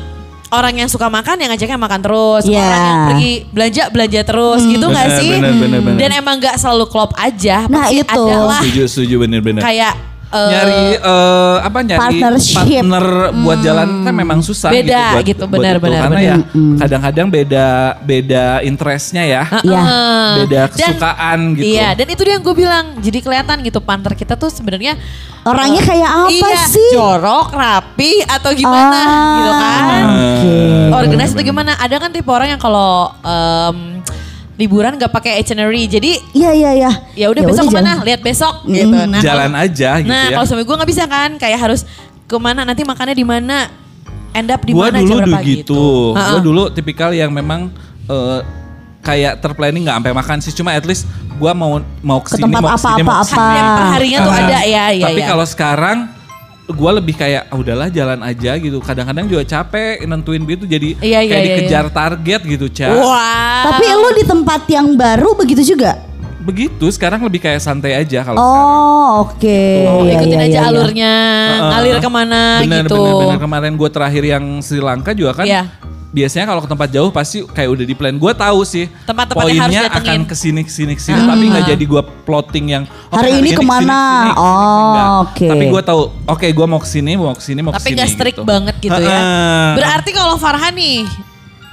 [0.56, 2.44] orang yang suka makan, yang ngajaknya makan terus.
[2.48, 2.64] Iya.
[2.64, 5.32] Orang yang pergi belanja belanja terus, gitu nggak sih?
[5.36, 6.00] bener, bener, bener.
[6.00, 7.68] Dan emang nggak selalu klop aja.
[7.68, 8.08] Nah, itu.
[8.08, 9.60] adalah Setuju, setuju bener-bener.
[9.60, 12.56] kayak eh, nyari eh, apa nyari Partnership.
[12.56, 13.06] partner
[13.38, 15.84] buat jalan kan memang susah Beda gitu buat, gitu, buat benar, itu.
[15.84, 16.26] benar, karena benar.
[16.26, 16.38] ya
[16.78, 17.68] kadang-kadang beda
[18.00, 19.78] beda interestnya ya Iya.
[19.78, 20.30] Heeh.
[20.40, 22.86] beda Dan- kesukaan gitu Iya, dan itu dia yang gue bilang.
[22.98, 24.96] Jadi kelihatan gitu partner kita tuh sebenarnya
[25.44, 26.90] Orangnya eh, kayak apa iya, sih?
[26.92, 30.04] Jorok, rapi atau gimana Ah, gitu kan?
[30.10, 30.56] Oke.
[30.96, 31.72] Organize atau gimana?
[31.76, 34.02] Ada kan tipe orang yang kalau em,
[34.56, 35.84] liburan gak pakai itinerary.
[35.86, 36.92] Jadi Iya iya iya.
[37.14, 38.00] ya udah besok ke mana?
[38.02, 38.88] Lihat besok gitu.
[38.88, 41.82] Nah, jalan kalau- aja gitu Nah, ya kalau suami gue nggak bisa kan, kayak harus
[42.24, 43.68] ke mana nanti makannya di mana,
[44.32, 46.42] end up di gua mana dulu jam berapa gitu gua Heeh.
[46.42, 47.72] dulu tipikal yang memang
[48.06, 48.40] eh,
[49.00, 52.44] kayak terplanning nggak sampai makan sih cuma at least gua mau mau Ke ke sini
[52.50, 53.56] tempat mau ke sini apa, mau apa, ke sini.
[53.56, 53.76] apa.
[53.78, 55.28] Perharinya tuh Ah, ada ya, ya, tapi ya.
[55.30, 55.98] kalau sekarang
[56.66, 61.20] gue lebih kayak ah, udahlah jalan aja gitu kadang-kadang juga capek nentuin gitu jadi Iya,
[61.22, 63.70] iya, kayak iya, dikejar target gitu cak Wah.
[63.70, 66.02] Tapi lu di tempat yang baru begitu juga?
[66.46, 69.62] begitu sekarang lebih kayak santai aja kalau sekarang Oh oke.
[69.90, 70.70] Oh, Iya, ikutin iya, aja iya, iya.
[70.70, 71.70] alurnya, Heeh.
[71.74, 73.02] ngalir ke mana bener, gitu.
[73.02, 75.64] bener bener kemarin gue terakhir yang Sri Lanka juga kan Iya.
[76.16, 79.68] Biasanya kalau ke tempat jauh pasti kayak udah di plan gue tahu sih Tempat-tempat yang
[79.68, 82.84] harus poinnya akan ke sini ke sini ke sini tapi nggak jadi gue plotting yang
[83.12, 83.84] oke, Hari ini ke mana?
[83.84, 85.48] ke sini, ke sini, Oh, oke.
[85.52, 88.00] tapi gue taau oke gue mau ke sini mau ke sini mau Tapi ke sini
[88.00, 88.48] gak strict gitu.
[88.48, 89.20] banget gitu ya.
[89.76, 91.04] Berarti kalau Farhan nih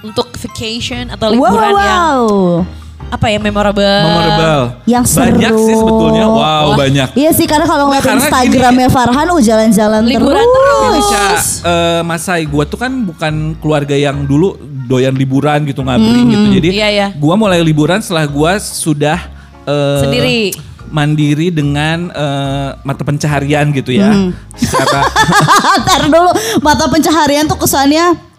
[0.02, 2.81] untuk vacation atau Wow, liburan wow, yang wow.
[3.12, 3.84] Apa ya memorable.
[3.84, 5.36] memorable Yang seru.
[5.36, 6.76] banyak sih sebetulnya wow Wah.
[6.80, 10.80] banyak Iya sih karena kalau ngeliat karena Instagramnya Farhan, oh jalan-jalan Liburan terus.
[10.80, 11.44] Ini terus.
[11.60, 14.56] Ca, eh, Mas Sai, gue tuh kan bukan keluarga yang dulu
[14.88, 16.46] doyan liburan gitu ngabring gitu.
[16.56, 17.08] Jadi Iya, iya.
[17.12, 19.20] gue mulai liburan setelah gue sudah
[19.62, 20.40] eh, Sendiri.
[20.88, 24.08] mandiri dengan eh, mata pencaharian gitu ya.
[24.56, 25.04] Secara
[25.84, 28.31] Ntar dulu mata pencaharian tuh kesannya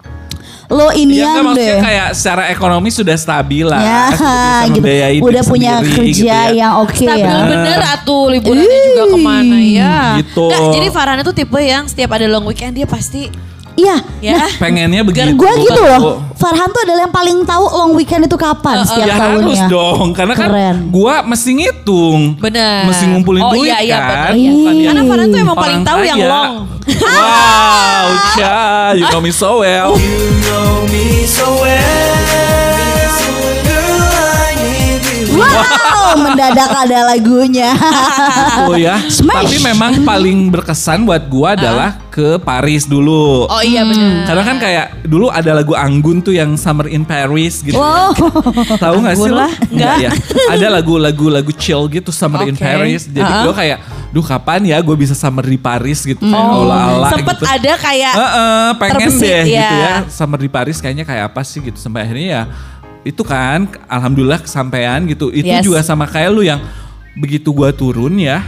[0.74, 1.82] lo ya inian nggak, maksudnya deh.
[1.86, 3.82] kayak secara ekonomi sudah stabil lah.
[3.86, 4.04] Ya,
[4.74, 5.30] gitu.
[5.30, 6.42] Udah punya sendiri kerja gitu ya.
[6.52, 7.46] yang oke Stabil ya.
[7.46, 9.98] bener atuh liburannya juga ke mana ya.
[10.20, 10.46] Gitu.
[10.50, 13.30] Nggak, jadi Farhan itu tipe yang setiap ada long weekend dia pasti
[13.74, 13.98] Iya.
[14.22, 14.38] Ya.
[14.38, 15.34] Nah, Pengennya begitu.
[15.34, 16.22] gue gitu loh.
[16.38, 19.48] Farhan tuh adalah yang paling tahu long weekend itu kapan setiap Ya tahunnya.
[19.48, 20.76] harus dong, karena kan Keren.
[20.92, 22.22] gua mesti ngitung.
[22.38, 22.84] Bener.
[22.92, 24.10] Mesti ngumpulin oh, duit iya, iya, kan.
[24.12, 24.52] bener, iya.
[24.52, 26.54] Yang Karena Farhan tuh emang paling orang tahu yang long.
[26.84, 28.06] Wow,
[28.36, 29.96] Cha, you know me so well.
[35.54, 37.72] Wow, mendadak ada lagunya.
[38.66, 38.98] Oh ya.
[39.06, 39.46] Smash.
[39.46, 43.46] Tapi memang paling berkesan buat gua adalah ke Paris dulu.
[43.50, 44.26] Oh iya bener.
[44.26, 47.78] Karena kan kayak dulu ada lagu Anggun tuh yang Summer in Paris gitu.
[47.78, 48.14] wow.
[48.78, 49.50] Tahu gak sih lah.
[49.70, 50.12] Enggak ya.
[50.54, 52.62] Ada lagu-lagu lagu chill gitu Summer in Oke.
[52.62, 53.10] Paris.
[53.10, 53.44] Jadi Uh-uh.
[53.50, 53.78] gua kayak,
[54.14, 56.22] duh kapan ya gue bisa summer di Paris gitu.
[56.22, 57.46] Kayak ala-ala Oh, Sempet gitu.
[57.50, 59.82] ada kayak Heeh, pengen terbesit, deh gitu ya.
[59.82, 59.94] ya.
[60.06, 61.82] Summer di Paris kayaknya kayak apa sih gitu.
[61.82, 62.44] Sampai akhirnya ya
[63.04, 65.28] itu kan alhamdulillah kesampaian gitu.
[65.30, 65.64] Itu Yes.
[65.64, 66.60] juga sama kayak lu yang
[67.14, 68.42] begitu gua turun ya.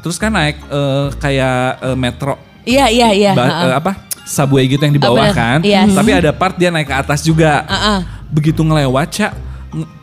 [0.00, 2.34] Terus kan naik eh, kayak eh, metro
[2.64, 3.32] Iya iya iya.
[3.36, 5.36] eh, apa subway gitu yang di Oh, bawah bener.
[5.36, 5.58] kan.
[5.60, 5.84] Iya.
[5.88, 7.64] Tapi ada part dia naik ke atas juga.
[7.68, 7.98] Heeh.
[8.30, 9.32] Begitu ngelewat Cak,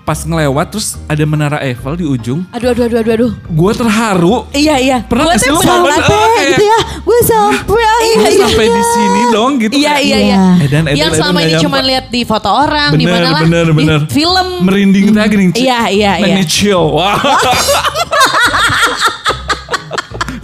[0.01, 2.47] pas ngelewat terus ada menara Eiffel di ujung.
[2.56, 3.32] Aduh aduh aduh aduh aduh.
[3.45, 4.47] Gue terharu.
[4.51, 4.97] Iya iya.
[5.03, 6.80] Pernah Gua sih lu Sampai eh, kayak- gitu ya.
[7.03, 8.47] Gue sampai Gue akhirnya.
[8.47, 9.73] sampai di sini dong gitu.
[9.75, 10.23] Iya kayak, iya iya.
[10.23, 10.39] Iya.
[10.63, 13.41] Edan, edan, Yang edan, selama ini cuma lihat di foto orang di Bener, mana lah
[13.43, 13.99] bener, di bener.
[14.08, 14.47] film.
[14.63, 15.43] merinding teh gini.
[15.51, 15.63] Ci.
[15.63, 16.38] Iya, iya, Nang iya.
[16.39, 16.84] di chill.
[16.88, 17.19] Wah.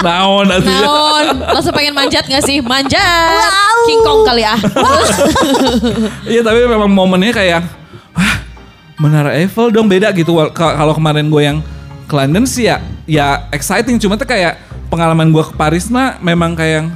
[0.03, 0.59] Naon ya.
[0.59, 2.59] Naon, langsung pengen manjat gak sih?
[2.59, 3.39] Manjat.
[3.87, 4.59] King Kong kali ah.
[6.31, 7.82] Iya tapi memang momennya kayak
[8.95, 11.57] Menara Eiffel dong beda gitu Kalau kemarin gue yang
[12.03, 16.53] ke London sih ya Ya exciting Cuma tuh kayak Pengalaman gue ke Paris mah Memang
[16.53, 16.87] kayak yang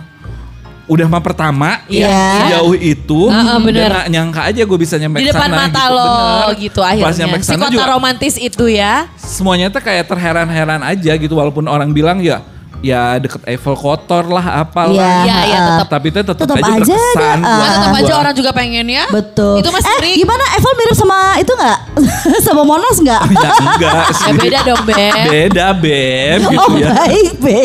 [0.87, 2.47] Udah mah pertama Iya.
[2.47, 3.81] Sejauh itu Heeh, bener.
[3.83, 6.55] Dan gak nyangka aja gue bisa nyampe di depan ke sana mata gitu, lo bener.
[6.57, 7.17] gitu Pas akhirnya.
[7.19, 8.93] nyampe Si kota juga romantis itu ya.
[9.17, 12.39] Semuanya tuh kayak terheran-heran aja gitu Walaupun orang bilang ya
[12.77, 15.65] Ya deket Eiffel kotor lah apalah Iya, Iya, heeh.
[15.73, 15.87] tetap.
[15.89, 17.57] Tapi itu tetap, Tetap aja aja berkesan ada, ah.
[17.57, 19.03] Nah, tetap aja orang juga pengen ya.
[19.09, 19.53] Betul.
[19.57, 20.15] Itu mas eh, Rick.
[20.19, 21.77] gimana Eiffel mirip sama itu nggak?
[22.45, 23.21] sama Monas nggak?
[23.27, 25.25] Ya enggak sih Ya beda dong, Beb.
[25.25, 27.59] Beda Beb gitu oh ya baik be.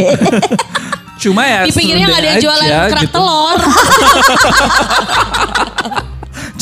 [1.18, 3.14] Cuma ya Di pinggirnya nggak ada yang jualan aja kerak gitu.
[3.14, 3.58] telur.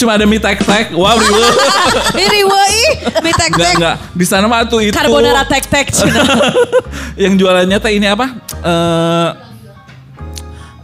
[0.00, 0.96] Cuma ada mie tek-tek.
[0.96, 1.44] Wow, riwe.
[2.24, 2.80] Iri woi,
[3.20, 3.76] mie tek tek.
[3.76, 3.96] enggak.
[4.16, 4.96] Di sana mah tuh itu.
[4.96, 5.92] Carbonara tek tek.
[7.22, 8.32] yang jualannya teh ini apa?
[8.64, 9.28] Eh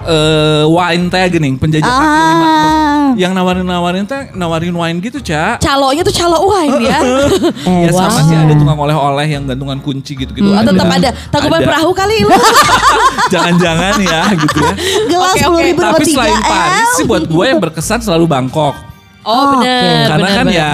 [0.07, 2.45] eh wine teh gini, penjajah kaki lima.
[2.47, 3.09] Ah.
[3.17, 5.65] Yang nawarin-nawarin teh nawarin wine gitu, Cak.
[5.65, 7.01] Calonya tuh calo wine ya.
[7.01, 8.29] Eh, ya sama wow.
[8.29, 10.45] sih ada tukang oleh-oleh yang gantungan kunci gitu-gitu.
[10.45, 11.11] Oh, tetap ada.
[11.33, 11.69] Tangkuban Ada.
[11.73, 12.37] perahu kali lu.
[13.33, 14.75] Jangan-jangan ya gitu ya.
[15.09, 15.61] Gelas oke.
[15.65, 18.96] ribu Tapi selain Paris sih buat gue yang berkesan selalu Bangkok.
[19.27, 19.67] Oh Oke.
[19.67, 20.07] bener.
[20.07, 20.59] Karena bener, kan bener.
[20.63, 20.71] ya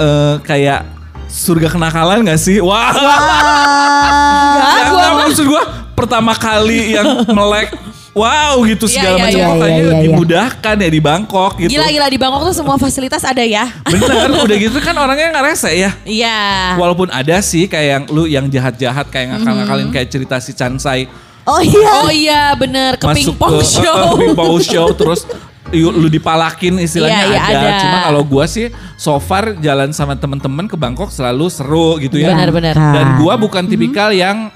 [0.00, 0.80] eh, kayak
[1.28, 2.58] surga kenakalan gak sih?
[2.58, 2.90] Wah.
[2.90, 4.80] Ah.
[4.80, 7.76] Ya, gua nggak, mah- maksud gue pertama kali yang melek
[8.10, 11.52] wow gitu Iya, segala iya, macam iya, kok iya, kayaknya iya, dimudahkan ya di Bangkok
[11.60, 11.70] gitu.
[11.70, 13.68] Gila-gila di Bangkok tuh semua fasilitas ada ya.
[13.86, 15.90] Bener, udah gitu kan orangnya nggak rese ya.
[16.02, 16.38] Iya.
[16.80, 21.06] Walaupun ada sih kayak yang lu yang jahat-jahat kayak ngakal-ngakalin kayak cerita si Chansai
[21.48, 21.90] Oh iya.
[22.04, 23.96] Oh iya bener ke masuk pingpong ke show.
[23.96, 25.24] ke pingpong show terus
[25.72, 27.58] lu dipalakin istilahnya Iya, iya, ada.
[27.62, 27.78] ada.
[27.78, 32.34] Cuma kalau gua sih so far jalan sama temen-temen ke Bangkok selalu seru gitu ya.
[32.34, 32.74] Benar-benar.
[32.74, 34.50] Dan gua bukan tipikal yang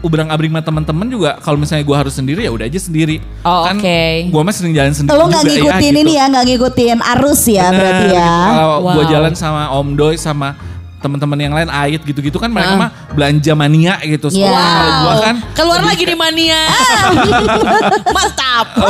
[0.00, 3.20] ubrang abring sama temen-temen juga kalau misalnya gua harus sendiri ya udah aja sendiri.
[3.40, 4.00] Oh, kan oke.
[4.28, 6.16] gua mah sering jalan sendiri Lo nggak juga ngikutin ya, ini gitu.
[6.16, 8.28] ya, nggak ngikutin arus ya Bener, berarti ya.
[8.32, 8.52] gitu.
[8.52, 9.08] Kalau gua Wow.
[9.08, 10.48] jalan sama Om Doi sama
[11.00, 12.78] teman-teman yang lain Ait gitu-gitu kan mereka Ah.
[12.78, 14.28] mah belanja mania gitu.
[14.28, 14.46] Iya.
[14.46, 16.60] Soalnya Kalau gua kan Keluar lagi di mania.
[18.16, 18.66] Mantap.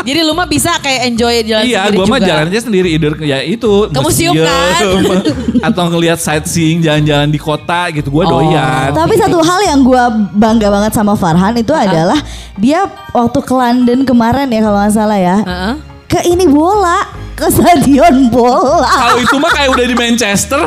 [0.00, 2.28] Jadi lu mah bisa kayak enjoy jalan Iya, sendiri gue mah juga.
[2.30, 4.80] jalan aja sendiri either ya itu Ke museum kan?
[5.68, 8.40] atau ngelihat sightseeing jalan-jalan di kota gitu gue Oh.
[8.40, 8.94] doyan.
[8.94, 12.16] Tapi satu hal yang gue bangga banget sama Farhan itu adalah
[12.56, 15.36] dia waktu ke London kemarin ya kalau nggak salah ya.
[15.42, 15.74] Heeh.
[16.06, 17.06] Ke ini bola,
[17.40, 18.84] ke stadion bola.
[18.84, 20.60] Kalau itu mah kayak udah di Manchester,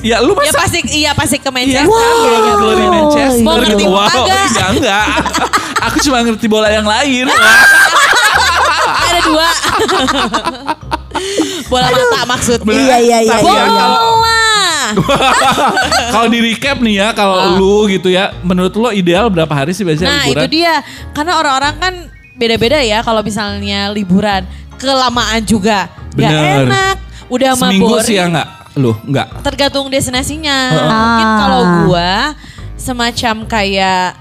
[0.00, 1.90] ya lu Ya masa pasti iya pasti ke Iya, Manchester.
[1.90, 1.98] wow.
[1.98, 2.86] Iya, iya, kalau di.
[2.88, 4.46] Manchester Mau ngerti bola Wow, nggak?
[4.52, 5.06] ya enggak.
[5.82, 7.26] Aku cuma ngerti bola yang lain.
[9.02, 9.48] Ada dua.
[11.68, 12.66] Bola mata maksudnya.
[12.66, 12.82] Bener.
[12.82, 13.64] Iya, iya, iya, iya, ya iya.
[13.68, 14.40] kalau Bola.
[16.12, 17.54] kalau di recap nih ya, kalau Ah.
[17.54, 20.42] lu gitu ya, menurut lo ideal berapa hari sih biasanya Nah liburan?
[20.42, 20.74] itu dia.
[21.10, 21.94] Karena orang-orang kan
[22.34, 24.44] beda-beda ya kalau misalnya liburan.
[24.82, 25.86] Kelamaan juga.
[26.12, 26.66] Gak Bener.
[26.66, 26.96] enak.
[27.30, 28.04] Udah Seminggu boring.
[28.04, 28.48] sih ya enggak?
[28.74, 29.30] Lu enggak?
[29.40, 30.58] tergantung destinasinya.
[30.74, 30.90] Ah.
[30.90, 32.12] Mungkin kalau gua
[32.74, 34.18] semacam kayak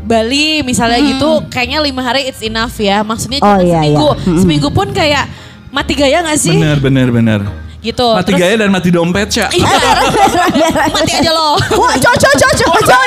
[0.00, 3.00] Bali misalnya gitu, kayaknya lima hari it's enough ya.
[3.00, 4.18] Maksudnya Oh, cuma iya, seminggu, iya.
[4.26, 4.38] Mm-mm.
[4.42, 5.24] seminggu pun kayak
[5.70, 6.56] mati gaya gak sih?
[6.56, 7.40] Bener, bener, bener.
[7.80, 8.06] Gitu.
[8.12, 9.50] Mati Terus- gaya dan mati dompet, Cak.
[9.56, 9.66] Iya.
[10.92, 11.56] Mati aja lo.
[11.80, 13.02] Wah, cocok, cocok, cocok.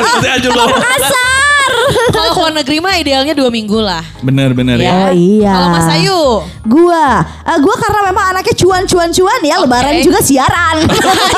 [0.00, 0.68] Mati aja loh.
[0.72, 1.70] Kasar.
[2.08, 4.00] Kalau ke luar negeri mah idealnya dua minggu lah.
[4.24, 5.08] Bener-bener ya.
[5.08, 5.52] Oh iya.
[5.52, 6.20] Kalau Mas Ayu.
[6.68, 10.76] Gua, eh, gua karena memang anaknya cuan-cuan-cuan ya, lebaran juga siaran.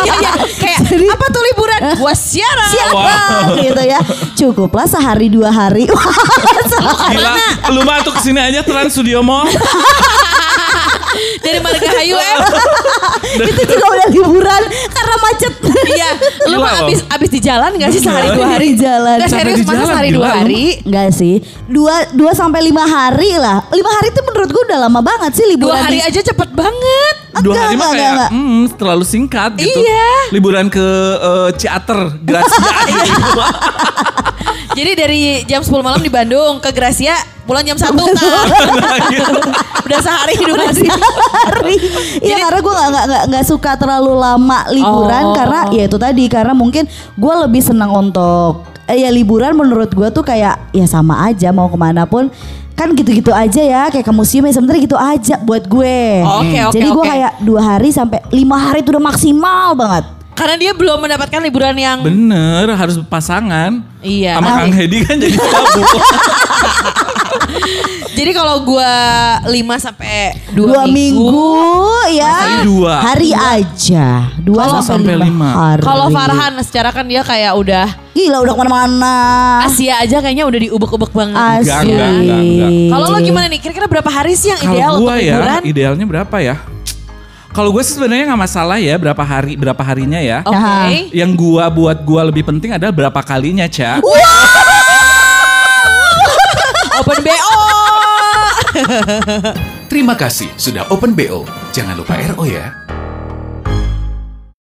[0.01, 0.33] Iya, iya.
[0.57, 0.81] Kayak
[1.13, 1.81] apa tuh liburan?
[2.01, 2.71] Gua siaran.
[2.73, 4.01] siaran gitu ya.
[4.35, 5.85] Cukuplah sehari dua hari.
[7.13, 7.33] Gila,
[7.75, 9.45] lu mah tuh ke sini aja Trans Studio Mall.
[11.41, 12.39] Dari Margahayu em.
[13.43, 15.53] itu juga udah liburan karena macet.
[15.87, 16.11] Iya.
[16.47, 16.89] Lu mah loh.
[16.89, 18.69] abis, abis di jalan gak sih sehari dua hari?
[18.75, 19.17] Jalan.
[19.19, 20.65] Gak serius masa sehari dua hari?
[20.83, 21.41] Enggak sih.
[21.65, 23.65] Dua, dua sampai lima hari lah.
[23.71, 25.73] Lima hari itu menurut gua udah lama banget sih liburan.
[25.73, 27.17] Dua hari di- aja cepet banget.
[27.33, 29.79] Dua Enggak, hari mah kayak enggak, hmm, terlalu singkat gitu.
[29.79, 30.11] Iya.
[30.31, 33.23] Liburan ke eh, Ciater, Gracia gitu.
[34.71, 38.47] Jadi dari jam 10 malam di Bandung ke Gracia pulang jam 1 kan.
[39.87, 40.87] Udah sehari durasi.
[40.87, 41.75] hari.
[42.21, 45.35] Iya karena gue nggak nggak nggak nggak suka terlalu lama liburan Oh.
[45.35, 50.09] karena ya itu tadi karena mungkin gue lebih senang untuk eh, ya liburan menurut gue
[50.11, 52.31] tuh kayak ya sama aja mau ke mana pun
[52.81, 56.01] kan gitu-gitu aja ya kayak ke museum ya sebenarnya gitu aja buat gue.
[56.25, 57.11] Oke, oke, Jadi gue oke.
[57.13, 60.09] kayak dua hari sampai lima hari itu udah maksimal banget.
[60.33, 63.85] Karena dia belum mendapatkan liburan yang Bener, harus pasangan.
[64.01, 64.41] Iya.
[64.41, 65.85] Sama Kang Hedi kan jadi tabu.
[68.19, 68.93] Jadi kalau gua
[69.43, 71.57] 5 sampai 2 Dua, minggu,
[72.13, 72.95] ya Hari dua.
[73.01, 75.49] hari aja dua Kalau sampai, sampai lima, lima.
[75.51, 75.83] hari.
[75.83, 79.15] Kalau Farhan secara kan dia kayak udah gila udah ke mana-mana.
[79.65, 81.65] Asia aja kayaknya udah diubek-ubek banget.
[81.65, 81.71] Asik.
[81.71, 82.71] Enggak, enggak, enggak, enggak.
[82.91, 83.59] Kalau lo gimana nih?
[83.59, 85.61] Kira-kira berapa hari sih yang ideal Kalau untuk gua ya, liburan?
[85.65, 86.57] idealnya berapa ya?
[87.51, 90.39] Kalau gue sih sebenarnya nggak masalah ya berapa hari berapa harinya ya.
[90.45, 90.55] Oke.
[90.55, 90.87] Nah.
[91.11, 94.05] Yang gua buat gua lebih penting adalah berapa kalinya, Cak.
[97.01, 97.40] Open BO.
[99.91, 101.47] Terima kasih sudah Open BO.
[101.71, 102.90] Jangan lupa RO ya.